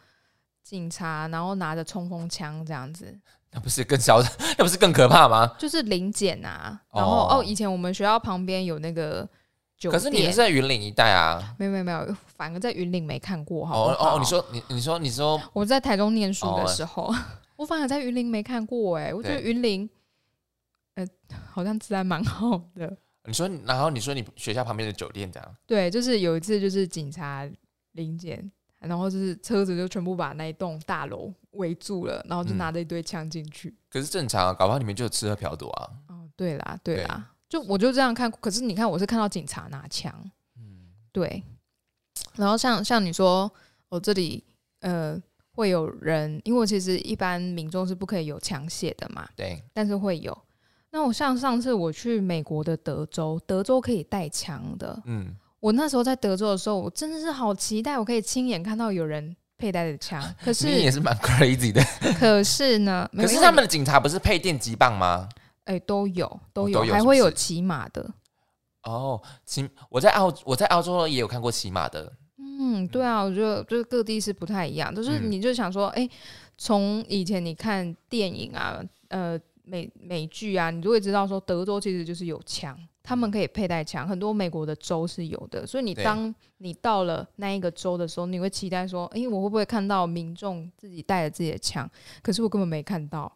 [0.61, 3.17] 警察，然后拿着冲锋枪这样子，
[3.53, 4.29] 那不是更嚣张？
[4.59, 5.49] 那不是更可怕吗？
[5.57, 6.77] 就是临检啊。
[6.93, 9.25] 然后哦哦以前我们学校旁边有那个
[9.77, 11.55] 酒店，可是你是在云岭一带啊。
[11.57, 13.95] 没有没有没有，反而在云岭没看过，好哦？
[13.97, 17.09] 哦，你说你你说你说我在台中念书的哦时候，
[17.55, 19.89] 我反而在云林没看过哎、我觉得云林，
[20.95, 21.07] 呃，
[21.51, 22.97] 好像治安蛮好的。
[23.27, 27.49] 你说，然后你说你学校旁边的酒店这样， 对，就是有一次就是警察
[27.93, 33.75] 临检，然后就是车子就全部把那一栋大楼围住了，然后就嗯拿着一堆枪进去。
[33.89, 35.89] 可是正常啊，搞不好里面就有吃喝嫖赌啊。
[36.09, 38.29] 哦，对啦，对对啦，就我就这样看。
[38.29, 40.13] 可是你看，我是看到警察拿枪，
[40.57, 41.43] 嗯，对。
[42.35, 43.51] 然后像像你说，
[43.89, 44.43] 我、这里
[44.81, 45.19] 呃
[45.53, 50.44] 会有人，因为其实一般民众是不可以有枪械的嘛，对，但是会有。
[50.95, 54.97] 那我像上次我去美国的德州，德州可以带枪的。
[55.03, 60.23] 嗯，我那时候在德州的时候，我真的是好期待，我可以亲眼看到有人佩戴的枪。
[60.41, 61.83] 可你也是，蛮 crazy 的。
[62.17, 65.27] 可是呢，可是他们的警察不是配电击棒吗？
[65.65, 68.09] 哎、都有都哦有，还会有骑马的。
[68.83, 76.09] 哦，骑我在澳我在澳洲也有看过骑马的，嗯，对啊，我觉得就是各地是不太一样，就是嗯你就想说，哎、
[76.57, 91.89] 从以前你看电影啊，呃，美美剧啊，你就会知道说，德州其实就是有枪，他们可以佩戴枪，很多美国的州是有的，所以你当你到了那一个州的时候，你会期待说，哎、我会不会看到民众自己带着自己的枪？
[92.21, 93.31] 可是我根本没看到，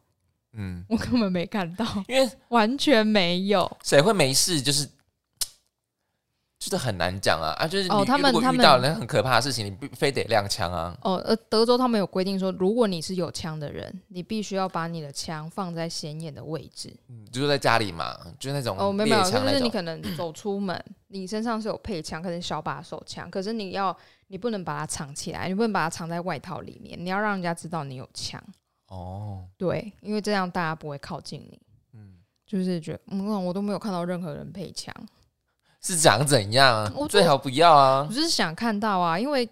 [0.54, 3.70] 嗯，我根本没看到，因为完全没有。
[3.84, 4.88] 谁会没事就是。
[6.60, 7.66] 就是很难讲啊啊！
[7.66, 10.96] 就是你哦他们如果遇他们到那很可怕的事情，你必非得亮枪啊。
[11.04, 16.94] 哦，呃，德州他们有规定说，如果你是有枪的人，你必须要把你的枪放在显眼的位置。
[17.08, 19.70] 嗯就是在家里嘛，就是那种哦，没有没有，就是你。
[19.70, 23.96] 可能走出门， 你身上是有配枪，可能小把手枪，可是你要
[24.28, 28.44] 你不能把它藏起来，你不能把它藏在外套里面，你要让人家知道你有枪。
[28.88, 31.62] 哦，对，因为这样大家不会靠近你。
[31.94, 34.94] 嗯，就是觉得，嗯，我都没有看到任何人配枪，
[35.82, 37.08] 是长怎样我？
[37.08, 38.14] 最好不要啊我。
[38.14, 39.50] 就是想看到啊，因为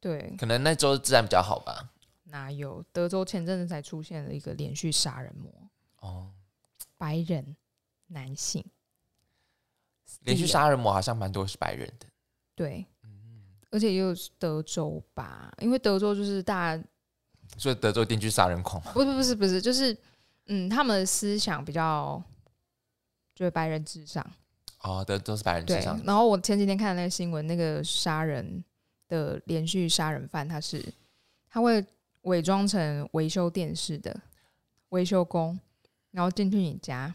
[0.00, 1.90] 对，可能那周治安比较好吧。
[2.24, 5.50] 哪有德州前阵子才出现了一个连续杀人魔，
[6.00, 6.30] 哦，
[6.98, 7.56] 白人
[8.08, 8.64] 男性，
[10.22, 12.06] 连续杀人魔好像蛮多是白人的。
[12.54, 16.84] 对，嗯，而且又是德州吧，因为德州就是大家
[17.56, 18.92] 所以德州定居杀人狂嘛。
[18.92, 19.96] 不是不是不是，就是
[20.46, 22.22] 嗯，他们的思想比较
[23.34, 24.24] 就是白人至上，
[24.86, 26.00] 哦，都都是白人至对上。。
[26.04, 28.64] 然后我前几天看的那个新闻，那个杀人
[29.08, 30.84] 的连续杀人犯，他是
[31.50, 31.84] 他会
[32.22, 34.18] 伪装成维修电视的
[34.90, 35.58] 维修工，
[36.12, 37.14] 然后进去你家，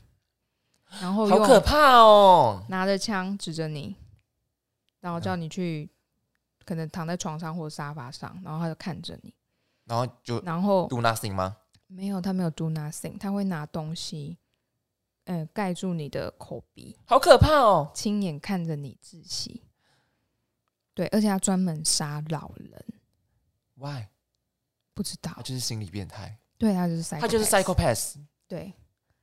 [1.00, 2.64] 然后好可怕哦！
[2.70, 3.96] 拿着枪指着你，
[5.00, 5.90] 然后叫你去。
[6.64, 9.34] 可能躺在床上或沙发上，然后他就看着你，
[9.86, 11.58] 然后就然后 do nothing 吗？
[11.88, 14.38] 没有，他没有 do nothing，他会拿东西，
[15.32, 17.90] 呃，盖住你的口鼻，好可怕哦！
[17.94, 19.64] 亲眼看着你窒息。
[20.94, 22.84] 对，而且他专门杀老人
[23.76, 24.08] ，Why？
[24.94, 28.16] 不知道他，就是心理变态，对他就是 psychopath，他就是 psychopath，
[28.46, 28.74] 对，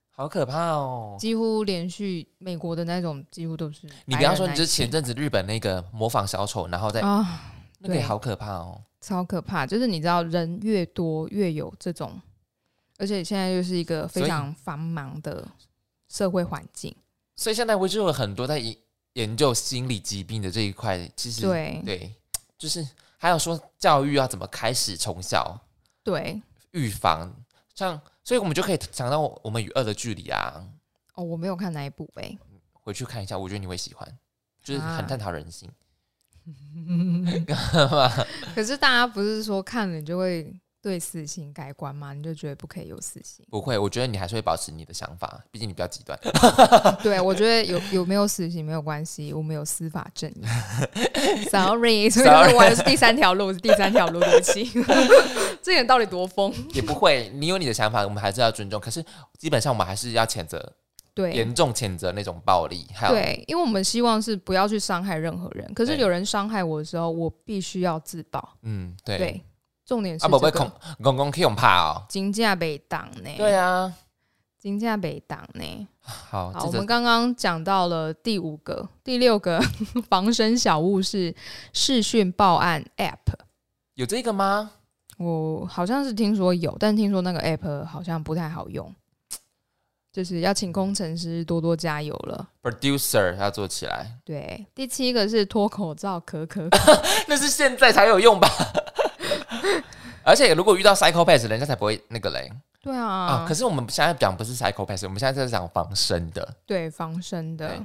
[0.09, 1.15] 好可怕哦！
[1.21, 7.53] 几乎连续美国的那种几乎都是你不要说，你就前阵子日本那个模仿小丑，然后再啊，
[7.83, 8.83] 对那个也好可怕哦。
[9.03, 9.67] 超可怕。
[9.67, 12.19] 就是你知道，人越多越有这种，
[12.97, 15.47] 而且现在又是一个非常繁忙的
[16.09, 16.95] 社会环境，
[17.37, 18.77] 所以现在不就有很多在研
[19.15, 21.83] 研究心理疾病的这一块，其实对。
[21.85, 22.15] 对，
[22.57, 22.87] 就是
[23.17, 25.59] 还有说教育要怎么开始从小
[26.03, 26.41] 对。
[26.73, 27.35] 预防，
[27.75, 30.65] 像所以我们就可以想到我们与恶的距离啊，
[31.15, 32.37] 哦，我没有看哪一部哎、
[32.73, 34.19] 回去看一下，我觉得你会喜欢，
[34.63, 34.97] 就是啊。
[34.97, 35.71] 很探讨人性。
[38.55, 42.13] 可是大家不是说看了就会对死刑改观吗？
[42.13, 43.45] 你就觉得不可以有死刑？
[43.51, 46.19] 不会，我觉得你还是会保持你的想法，毕竟你比较极端。
[47.03, 50.43] 对，我觉得有有没有死刑没有关系，我们有司法正义。
[51.51, 54.71] Sorry， 所以我的是第三条路，是第三条路，对不起。
[55.61, 56.55] 这个人到底多疯？
[56.73, 58.81] 也不会，你有你的想法，我们还是要尊重。
[58.81, 59.05] 可是
[59.37, 60.73] 基本上我们还是要谴责，
[61.13, 65.71] 对严重谴责那种暴力，还有对，因为我们希望是不要去伤害任何人。
[65.75, 68.57] 可是有人伤害我的时候，我必须要自保。
[68.63, 69.19] 嗯，对。
[69.19, 69.43] 对，
[69.89, 72.05] 重点是啊，不会这恐个公公可以用怕哦。
[72.11, 73.31] 金价被挡呢。
[73.39, 73.91] 对啊，
[74.59, 75.89] 金价被挡呢。
[75.99, 79.59] 好，好，我们刚刚讲到了第五个、第六个
[80.11, 81.35] 防身小物是
[81.73, 83.33] 视讯报案 App。
[83.95, 84.73] 有这个吗？
[85.17, 88.95] 我好像是听说有，但听说那个 App 好像不太好用，
[90.13, 92.47] 就是要请工程师多多加油了。
[92.63, 98.49] producer 要做起来，对，第七个是脱口罩可可可， 那是现在才有用吧？
[100.25, 102.51] 而且如果遇到 psychopath，人家才不会那个嘞
[102.81, 103.45] 对啊，啊。
[103.49, 106.57] 可是我们现在讲不是 psychopath，我们现在在讲防身的。
[106.67, 107.85] 对防身的，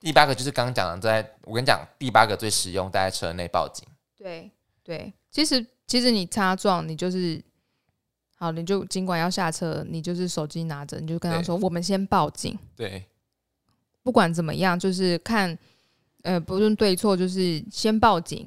[0.00, 3.86] 第八个就是刚刚讲的，在我跟你讲，第八个最实用，待在车内报警。
[4.16, 4.50] 对
[4.82, 7.42] 对，其实其实你擦撞，你就是
[8.36, 12.58] 好，你就尽管要下车，你就是手机拿着，你就跟他说，我们先报警。
[12.76, 13.04] 对
[14.02, 15.56] 不管怎么样，就是看，
[16.22, 18.46] 呃，不论对错，就是先报警，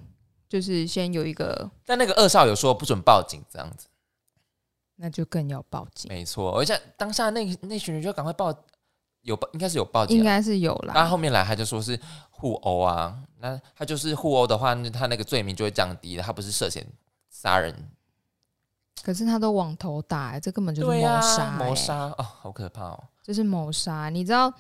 [0.49, 3.87] 就是先有一个，但那个二少有说不准报警这样子，
[4.95, 6.57] 那就更要报警，没错。
[6.57, 8.53] 而且当下那那群人就赶快报，
[9.21, 10.19] 有报应该是有报警啊。
[10.19, 10.93] 应该是有啦。
[10.93, 11.05] 那。
[11.05, 16.85] 后面来他就说是互殴啊，那他就是互殴的话，那他那个罪名就会降低了，他不是涉嫌
[17.29, 17.73] 杀人。
[19.03, 23.03] 可是他都往头打、欸这根本就是谋杀、欸谋杀哦，好可怕哦。
[23.23, 24.09] 这是谋杀。
[24.09, 24.51] 你知道，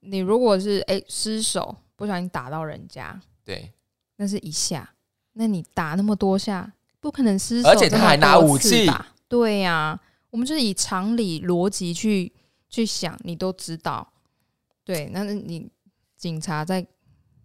[0.00, 3.72] 你如果是哎、失手不小心打到人家，对，
[4.16, 4.92] 那是一下，
[5.40, 6.70] 那你打那么多下，
[7.00, 9.06] 不可能失手而且他还拿这么多次武器吧？
[9.26, 12.30] 对呀、我们就是以常理逻辑去
[12.68, 14.06] 去想，你都知道。
[14.84, 15.66] 对，那你
[16.14, 16.86] 警察在，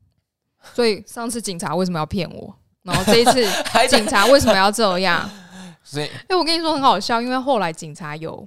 [0.76, 2.54] 所以上次警察为什么要骗我？
[2.84, 3.48] 然后这一次
[3.90, 5.30] 警察为什么要这样？
[5.82, 8.46] 所以哎，我跟你说很好笑，因为后来警察有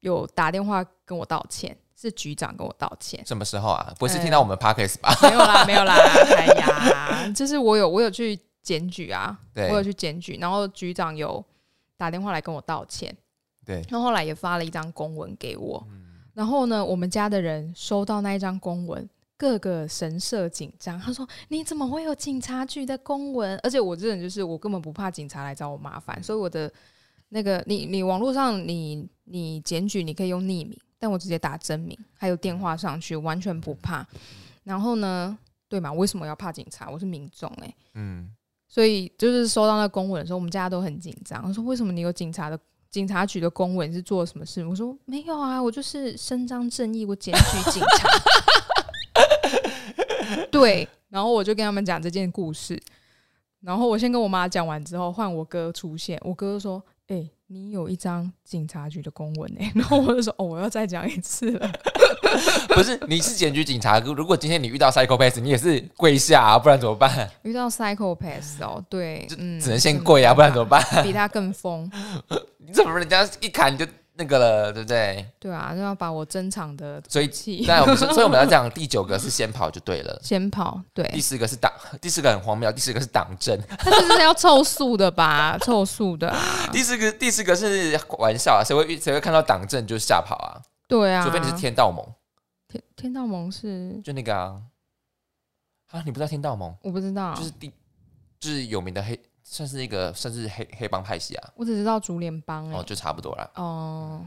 [0.00, 3.24] 有打电话跟我道歉，是局长跟我道歉。
[3.24, 3.94] 什么时候啊？
[3.96, 5.14] 不是听到我们 podcast 吧？
[5.22, 5.94] 没有啦，没有啦，
[6.36, 8.38] 哎呀，就是我有我有去
[8.68, 11.42] 检举啊，我有去检举，然后局长有
[11.96, 13.16] 打电话来跟我道歉，
[13.64, 15.86] 对，然后后来也发了一张公文给我，
[16.34, 19.08] 然后呢，我们家的人收到那一张公文。
[19.40, 23.56] 各个神色紧张，他说：“你怎么会有警察局的公文？
[23.62, 26.68] 而且我这人就是我根本不怕警察来找我麻烦，所以我的
[27.28, 34.04] 那个你你网络上你你检举你可以用匿名，但我直接打真名，还有电话上去，完全不怕。
[34.64, 35.38] 然后呢，
[35.68, 35.92] 对嘛？
[35.92, 36.90] 为什么要怕警察？
[36.90, 38.28] 我是民众哎、嗯，
[38.68, 41.42] 所以就是收到那公文的时候，我们家都很紧张。
[41.46, 42.58] 我说：“为什么你有警察的
[42.90, 43.90] 警察局的公文？
[43.92, 48.08] 是做了什么事？”我说：“没有啊，我就是伸张正义，我检举警察。
[50.52, 52.78] ”对，然后我就跟他们讲这件故事。
[53.60, 56.20] 然后我先跟我妈讲完之后，换我哥出现。
[56.22, 61.72] 我哥说：“哎、你有一张警察局的公文哎、 然后我就说：“哦，我要再讲一次了。
[62.68, 70.82] 不是，你是检举警察，如果今天你遇到 psychopath，你也是跪下啊，不然怎么办？”遇到 psychopath 哦，对，嗯，只能先跪啊，不然怎么办？
[71.02, 71.90] 比他更疯。
[72.58, 73.86] 你怎么人家一砍你就
[74.18, 75.24] 那个了，对不对？
[75.38, 77.30] 对啊，就要把我珍藏的所以
[77.68, 81.06] 那我们， 所以我们要讲第九个是先跑就对了，先跑，对。
[81.08, 90.60] 第，四个是党，第四个很荒谬，第四个是党政， 他就是要凑数的吧， 凑数的啊，第四个第四个是玩笑啊，谁会遇谁会看到党政就吓跑啊？
[90.88, 92.04] 对啊，除非你是天道盟，
[92.66, 94.00] 天天道盟是？
[94.02, 94.60] 就那个啊，
[95.92, 96.74] 啊，你不知道天道盟？
[96.82, 97.72] 我不知道，就是第
[98.40, 99.18] 就是有名的黑，
[99.50, 103.50] 算是一个算是黑黑帮派系啊，我只知道竹联帮哎、哦，就差不多啦。
[103.54, 104.26] 哦，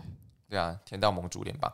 [0.49, 1.71] 对啊，天道盟竹联帮，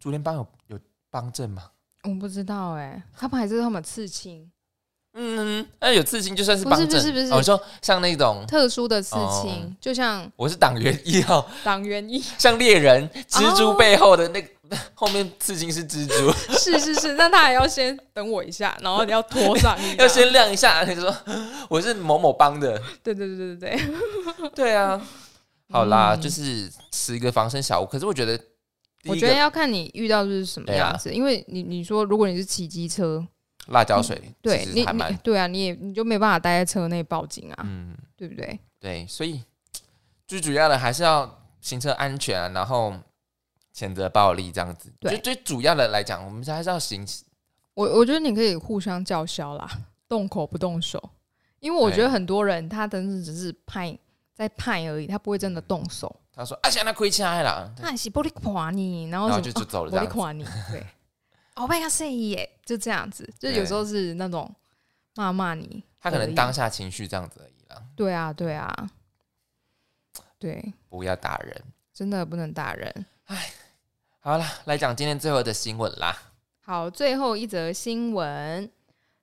[0.00, 1.70] 竹联帮有有帮证吗？
[2.02, 4.50] 我不知道哎、他们还是他们刺青，
[5.14, 7.32] 嗯，那有刺青就算是不是帮证，不是不是。
[7.32, 9.76] 哦，我说像那种，特殊的刺青，哦。
[9.80, 13.74] 就像我是党员一号，党员一，像猎人蜘蛛哦。
[13.78, 14.48] 背后的那个、
[14.94, 21.14] 后面刺青是蜘蛛， 是是是，那他还要先等我一下，然后你要拖上 要先亮一下，你说
[21.68, 23.76] 我是某某帮的，对对对对对。
[23.76, 25.00] 对，对啊，
[25.70, 26.20] 好啦，嗯。
[26.20, 28.38] 就是十个防身小物，可是我觉得
[29.06, 33.26] 我觉得要看你遇到的是什么样子，因为你你说如果你是骑机车，
[33.68, 37.94] 辣椒水对你你对啊，你也你就没办法待在车内报警啊，嗯。
[38.16, 38.58] 对不对？
[38.80, 39.42] 对，所以
[40.26, 42.94] 最主要的还是要行车安全啊，然后
[43.74, 44.92] 谴责暴力这样子。
[45.00, 47.06] 对就最主要的来讲，我们还是要行。
[47.74, 49.68] 我我觉得你可以互相叫嚣啦，
[50.08, 51.10] 动口不动手，
[51.58, 53.98] 因为我觉得很多人他真的只是派
[54.32, 56.14] 在派而已，他不会真的动手。
[56.32, 57.72] 他说：“啊，现在亏起来了。
[57.78, 60.84] 那你是玻璃垮你，然后然后就就走了这样玻璃垮你， 对。
[61.54, 64.52] 哦，被他 say 耶，就这样子，就有时候是那种
[65.14, 68.90] 骂骂你，他可能当下情绪这样子而已啦，对啊，对啊，
[70.40, 71.62] 对，不要打人。
[71.92, 73.06] 真的不能打人。
[74.26, 76.16] 好了，来讲今天最后的新闻啦，
[76.64, 78.70] 好，最后一则新闻，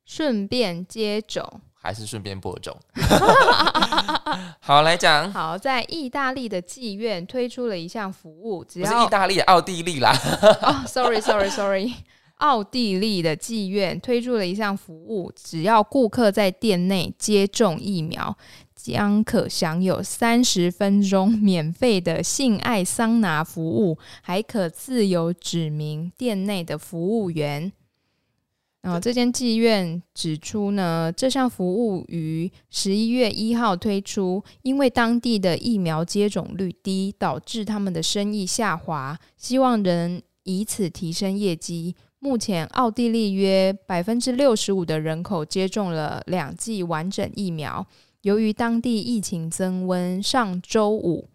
[0.05, 1.43] 顺便接种。
[1.73, 2.77] 还是顺便播种。
[4.61, 10.15] 好，来讲，好，在意大利的妓院推出了一项服务，只不是要意大利，奥地利啦。
[10.61, 11.91] 哦，sorry，sorry，sorry，
[12.35, 18.37] 奥地利的妓院推出了一项服务，只要顾客在店内接种疫苗，
[18.81, 27.71] 将可享有三十分钟免费的性爱桑拿服务，还可自由指明店内的服务员。
[28.81, 41.95] 然后这间妓院指出呢，这项服务于十一月一号推出，因为当地的疫苗接种率低，导致他们的生意下滑，希望能以此提升业绩。
[42.17, 47.85] 目前，奥地利约百分之六十五的人口接种了两剂完整疫苗。
[48.21, 51.29] 由于当地疫情增温，上周五，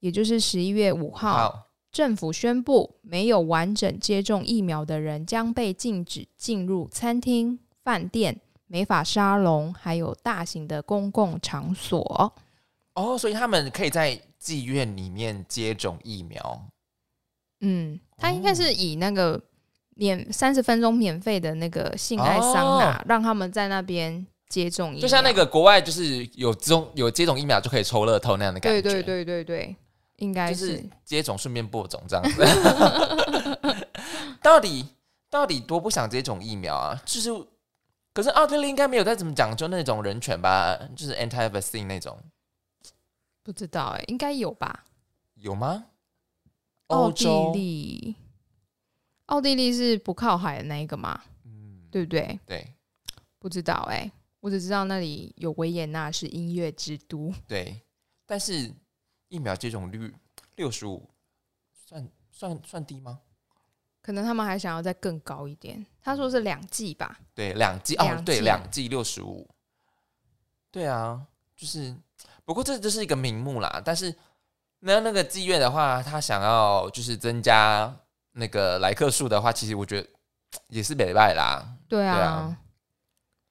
[0.00, 12.34] 也就是十一月五号，政府宣布，没有完整接种疫苗的人将被禁止进入餐厅、饭店、美发沙龙，还有大型的公共场所。
[12.94, 16.66] 哦，所以他们可以在妓院里面接种疫苗。
[17.60, 19.42] 嗯，他应该是以那个
[19.94, 29.76] 免三十分钟免费的那个性爱桑拿，让他们在那边接种疫苗，就像那个国外就是有这种有接种疫苗就可以抽乐透那样的感觉，对对对对对，
[30.16, 32.44] 应该是是接种顺便播种这样子。
[34.42, 34.86] 到底
[35.28, 37.02] 到底多不想接种疫苗啊？
[37.04, 37.30] 就是，
[38.12, 40.78] 可是奥地利应该没有再怎么讲究那种人权吧？
[40.94, 42.16] 就是 anti vaccine 那种
[43.42, 44.84] 不知道哎、应该有吧？
[45.34, 45.86] 有吗？
[46.88, 48.16] 奥地，利，
[49.26, 52.38] 奥地利是不靠海的那一个吗，嗯，对不对？
[52.46, 52.74] 对
[53.40, 54.10] 不知道哎、
[54.46, 57.34] 我只知道那里有维也纳是音乐之都。
[57.48, 57.82] 对，
[58.24, 58.72] 但是
[59.26, 60.14] 疫苗接种率
[60.54, 61.10] 六十五，
[61.72, 63.18] 算算算低吗？
[64.00, 65.84] 可能他们还想要再更高一点。
[66.00, 67.18] 他说是两剂吧？
[67.34, 69.50] 对，两剂哦，对，两剂六十五。
[70.70, 71.26] 对啊，
[71.56, 71.96] 就是，
[72.44, 73.82] 不过这这是一个名目啦。
[73.84, 74.14] 但是
[74.78, 77.92] 那那个妓院的话，他想要就是增加
[78.30, 80.08] 那个来客数的话，其实我觉得
[80.68, 82.14] 也是北拜啦，对啊。
[82.14, 82.58] 对啊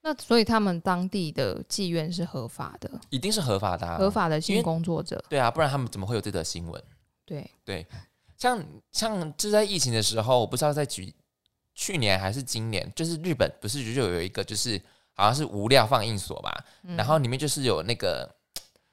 [0.08, 4.08] 那所以他们当地的妓院是合法的，一定是合法的、啊，合。
[4.08, 5.20] 法的性工作者。
[5.28, 6.80] 对啊，不然他们怎么会有这则新闻？
[7.24, 7.84] 对对，
[8.38, 11.12] 像像就在疫情的时候，我不知道在举
[11.74, 14.80] 去年还是今年，就是日本不是就有一个就是
[15.12, 18.32] 好像是无料放映所吧，嗯然后里面就是有那个，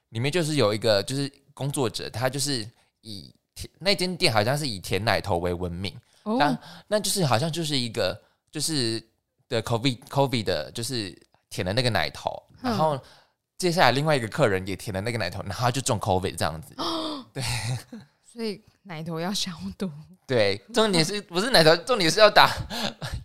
[0.10, 2.68] 里面就是有一个就是工作者，他就是
[3.02, 6.58] 以舔那间店好像是以甜奶头为闻名，哦当
[6.88, 8.20] 那就是好像就是一个
[8.52, 9.00] 就是
[9.50, 11.18] 的 COVID COVID 的，就是
[11.50, 12.32] 舔了那个奶头，
[12.62, 13.00] 嗯然后
[13.58, 16.76] 接下来另外一个客人也舔了那个奶头，然后他就中 COVID 这样子。
[17.34, 17.44] 对
[18.24, 19.90] 所以奶头要消毒，
[20.26, 21.76] 对，重点是不是奶头？
[21.78, 22.52] 重点是要打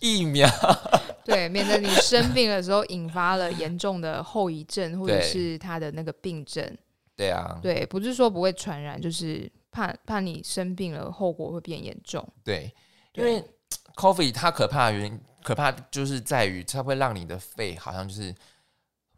[0.01, 0.49] 疫苗。
[1.25, 6.77] 对，免得你生病的时候引发了严重的后遗症，或者对是他的那个病症。
[7.17, 12.27] 对啊，对，不是说不会传染，就是怕怕你生病了，后果会变严重。
[12.45, 12.73] 对，
[13.15, 13.43] 因为
[13.97, 18.35] COVID 它可怕的原因，可怕就是在于它会让你的肺好像就是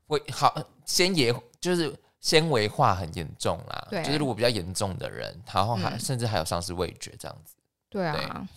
[0.06, 3.88] 会好纤维，就是纤维化很严重啦。
[3.90, 7.56] 对就是如果比较严重的人，然后还、嗯甚至还有丧失味觉这样子，
[7.88, 8.48] 对啊，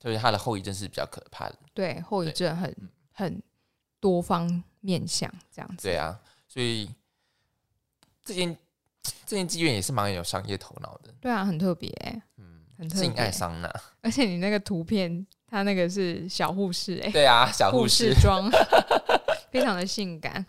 [0.00, 1.58] 所以它的后遗症是比较可怕的。
[1.74, 2.74] 对，后遗症很
[3.12, 3.42] 很
[4.00, 5.86] 多方面向这样子。
[5.86, 6.18] 对啊，
[6.48, 6.90] 所以
[8.24, 8.56] 这间
[9.26, 11.12] 这间妓院也是蛮有商业头脑的。
[11.20, 13.30] 对啊，很特别欸、嗯，很特性爱。
[13.30, 13.70] 桑拿。
[14.00, 18.50] 而且你那个图片，它那个是小护士哎、对啊，小护护士士装，
[19.50, 20.44] 非常的性感。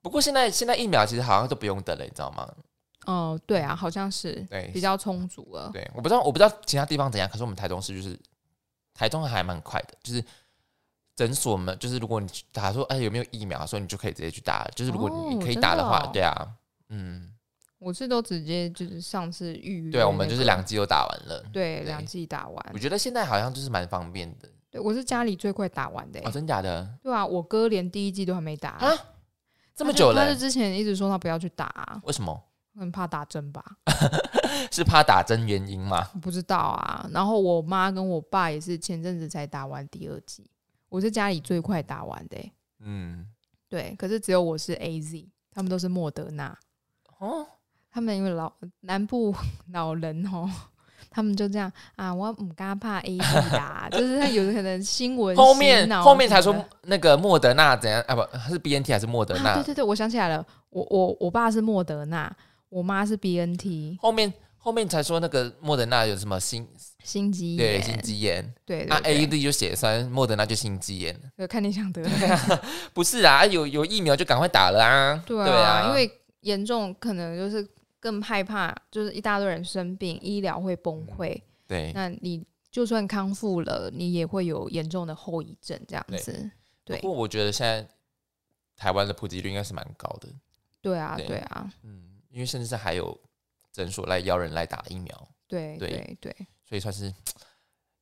[0.00, 2.48] 不过现在现在疫苗其实好像都不用等了，你知道吗？
[3.06, 5.70] 哦，对啊，好像是对比较充足了。
[5.72, 8.18] 对，我不知道我不知道其他地方怎样，可是我们台中市就是
[8.94, 10.22] 台中还蛮快的，就是
[11.16, 16.48] 诊所们就是如果你打说哎有没有疫苗，说你就可以直接去打了，就是如果哦你可以打的话，真的哦对啊，
[16.90, 17.32] 嗯，
[17.78, 21.42] 我是都直接就是上次预约、对啊，我们就是两季都打完了。
[21.52, 22.78] 对对两季打完我。
[22.78, 28.92] 觉得现在好像就是蛮方便的对，我是家里最快打完的、欸哦，真假的对啊，我哥连第一季都还没打，啊？
[29.74, 32.44] 这么久了欸、他就之前一直说他不要去打、啊，为什么？
[32.74, 33.64] 很怕打针吧？
[34.70, 36.04] 是怕打针原因吗？
[36.20, 37.08] 不知道啊。
[37.12, 40.48] 然后我妈跟我爸也是前阵子才打完第二季，
[40.88, 42.52] 我是家里最快打完的、欸。
[42.80, 43.26] 嗯，
[43.68, 46.56] 对，可是只有我是 A Z，他们都是莫德纳。
[47.18, 47.44] 哦，
[47.98, 49.34] 他们因为老南部
[49.74, 50.48] 老人哦，
[51.10, 58.14] 他们就这样啊，我唔敢怕 A D 打，就是他有的可能新闻后面后面才说那个莫德纳怎样啊？
[58.14, 59.50] 不是 B N T 还是莫德纳？
[59.50, 62.32] 啊，对对对，我想起来了，我我我爸是莫德纳，
[62.68, 66.68] 我妈是 B N T 后面后面才说那个莫德纳有什么心
[67.02, 71.20] 心肌炎，对心肌炎，对那对 A 对 D 就血栓，莫德纳就心肌炎。
[71.36, 72.60] 对，看你想得的，
[72.94, 75.20] 不是啊，有有疫苗就赶快打了啊！
[75.26, 76.08] 对对啊，因为
[76.42, 77.66] 严重可能就是
[78.00, 86.50] 更害怕，就是一大堆人生病，医疗会崩溃，对，那你就算康复了，你也会有严重的后遗症，这样子。
[86.84, 87.86] 对不过我觉得现在
[88.76, 90.28] 台湾的普及率应该是蛮高的，
[90.80, 93.18] 对啊，对对啊，嗯，因为甚至是还有
[93.72, 97.12] 诊所来邀人来打疫苗，对对对对所以算是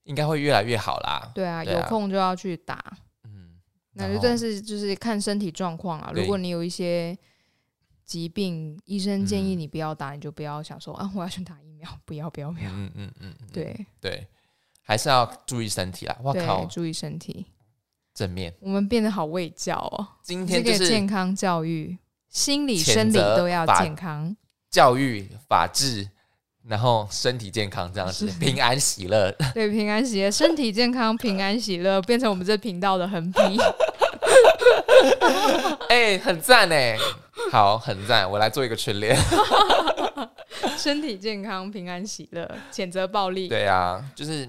[0.05, 1.33] 应该会越来越好啦。
[1.35, 2.97] 对啊，有空就要去打。
[3.25, 3.59] 嗯，
[3.93, 6.13] 那就但是就是看身体状况啊。
[6.15, 7.17] 如果你有一些
[8.07, 12.71] 疾病，医生建议嗯你不要打，你就不要想说啊，我要去打疫苗，不要不要不要。
[12.71, 14.27] 嗯嗯嗯嗯，对对，
[14.83, 16.17] 还是要注意身体啦。
[16.23, 17.47] 我靠对，，注意身体。
[18.15, 21.99] 正面，我们变得好卫教哦，今天就是健康教育，
[22.31, 24.35] 心理生理都要健康。
[24.71, 26.09] 教育、法治，
[26.63, 29.31] 然后身体健康这样子，平安喜乐。
[29.53, 33.39] 对，平安喜乐，身体健康，平安喜乐，变成我们这频道的横批。
[35.89, 36.97] 哎、很赞哎，
[37.51, 39.17] 好，很赞，我来做一个训练。
[40.77, 43.49] 身体健康，平安喜乐，谴责暴力。
[43.49, 44.49] 对啊，就是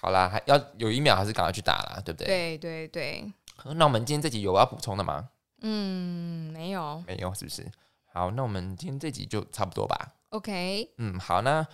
[0.00, 2.56] 好啦，还要有一秒还是赶快去打啦，对不对？
[2.56, 3.32] 对对对，
[3.74, 5.28] 那我们今天这集有要补充的吗？
[5.62, 7.02] 嗯，没有。
[7.06, 7.66] 没有，是不是？
[8.12, 9.96] 好，那我们今天这集就差不多吧。
[10.30, 11.66] OK 嗯，好，那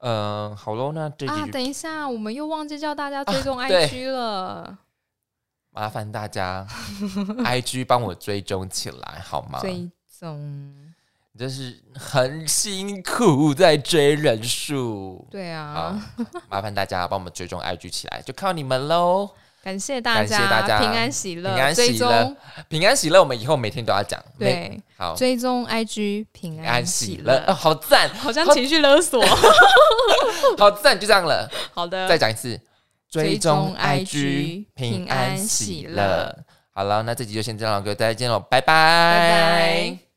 [0.00, 4.78] 呃，好喽，那这集啊，等一下，我们又忘记叫大家追踪 IG 了。
[5.72, 6.66] 麻烦大家
[7.44, 9.60] IG 帮我追踪起来好吗？
[9.60, 10.74] 追踪，
[11.38, 15.26] 真是很辛苦在追人数。
[15.30, 16.02] 对好啊，，
[16.50, 19.30] 麻烦大家帮我们追踪 IG 起来，就靠你们喽！
[19.62, 22.36] 感谢大感谢大家平安喜乐，平安喜乐
[22.68, 24.18] 平安喜乐，我们以后每天都要讲。
[24.38, 29.22] 对好，追踪 IG 平平安喜喜乐，哦，好赞，好像情绪勒索。
[30.58, 31.46] 好赞，就这样了。
[31.74, 32.58] 好的，再讲一次，
[33.10, 36.44] 追踪 IG 平平安安喜喜乐乐。
[36.72, 40.09] 好了，那这集就先这样了，各位再见喽，拜拜，拜拜。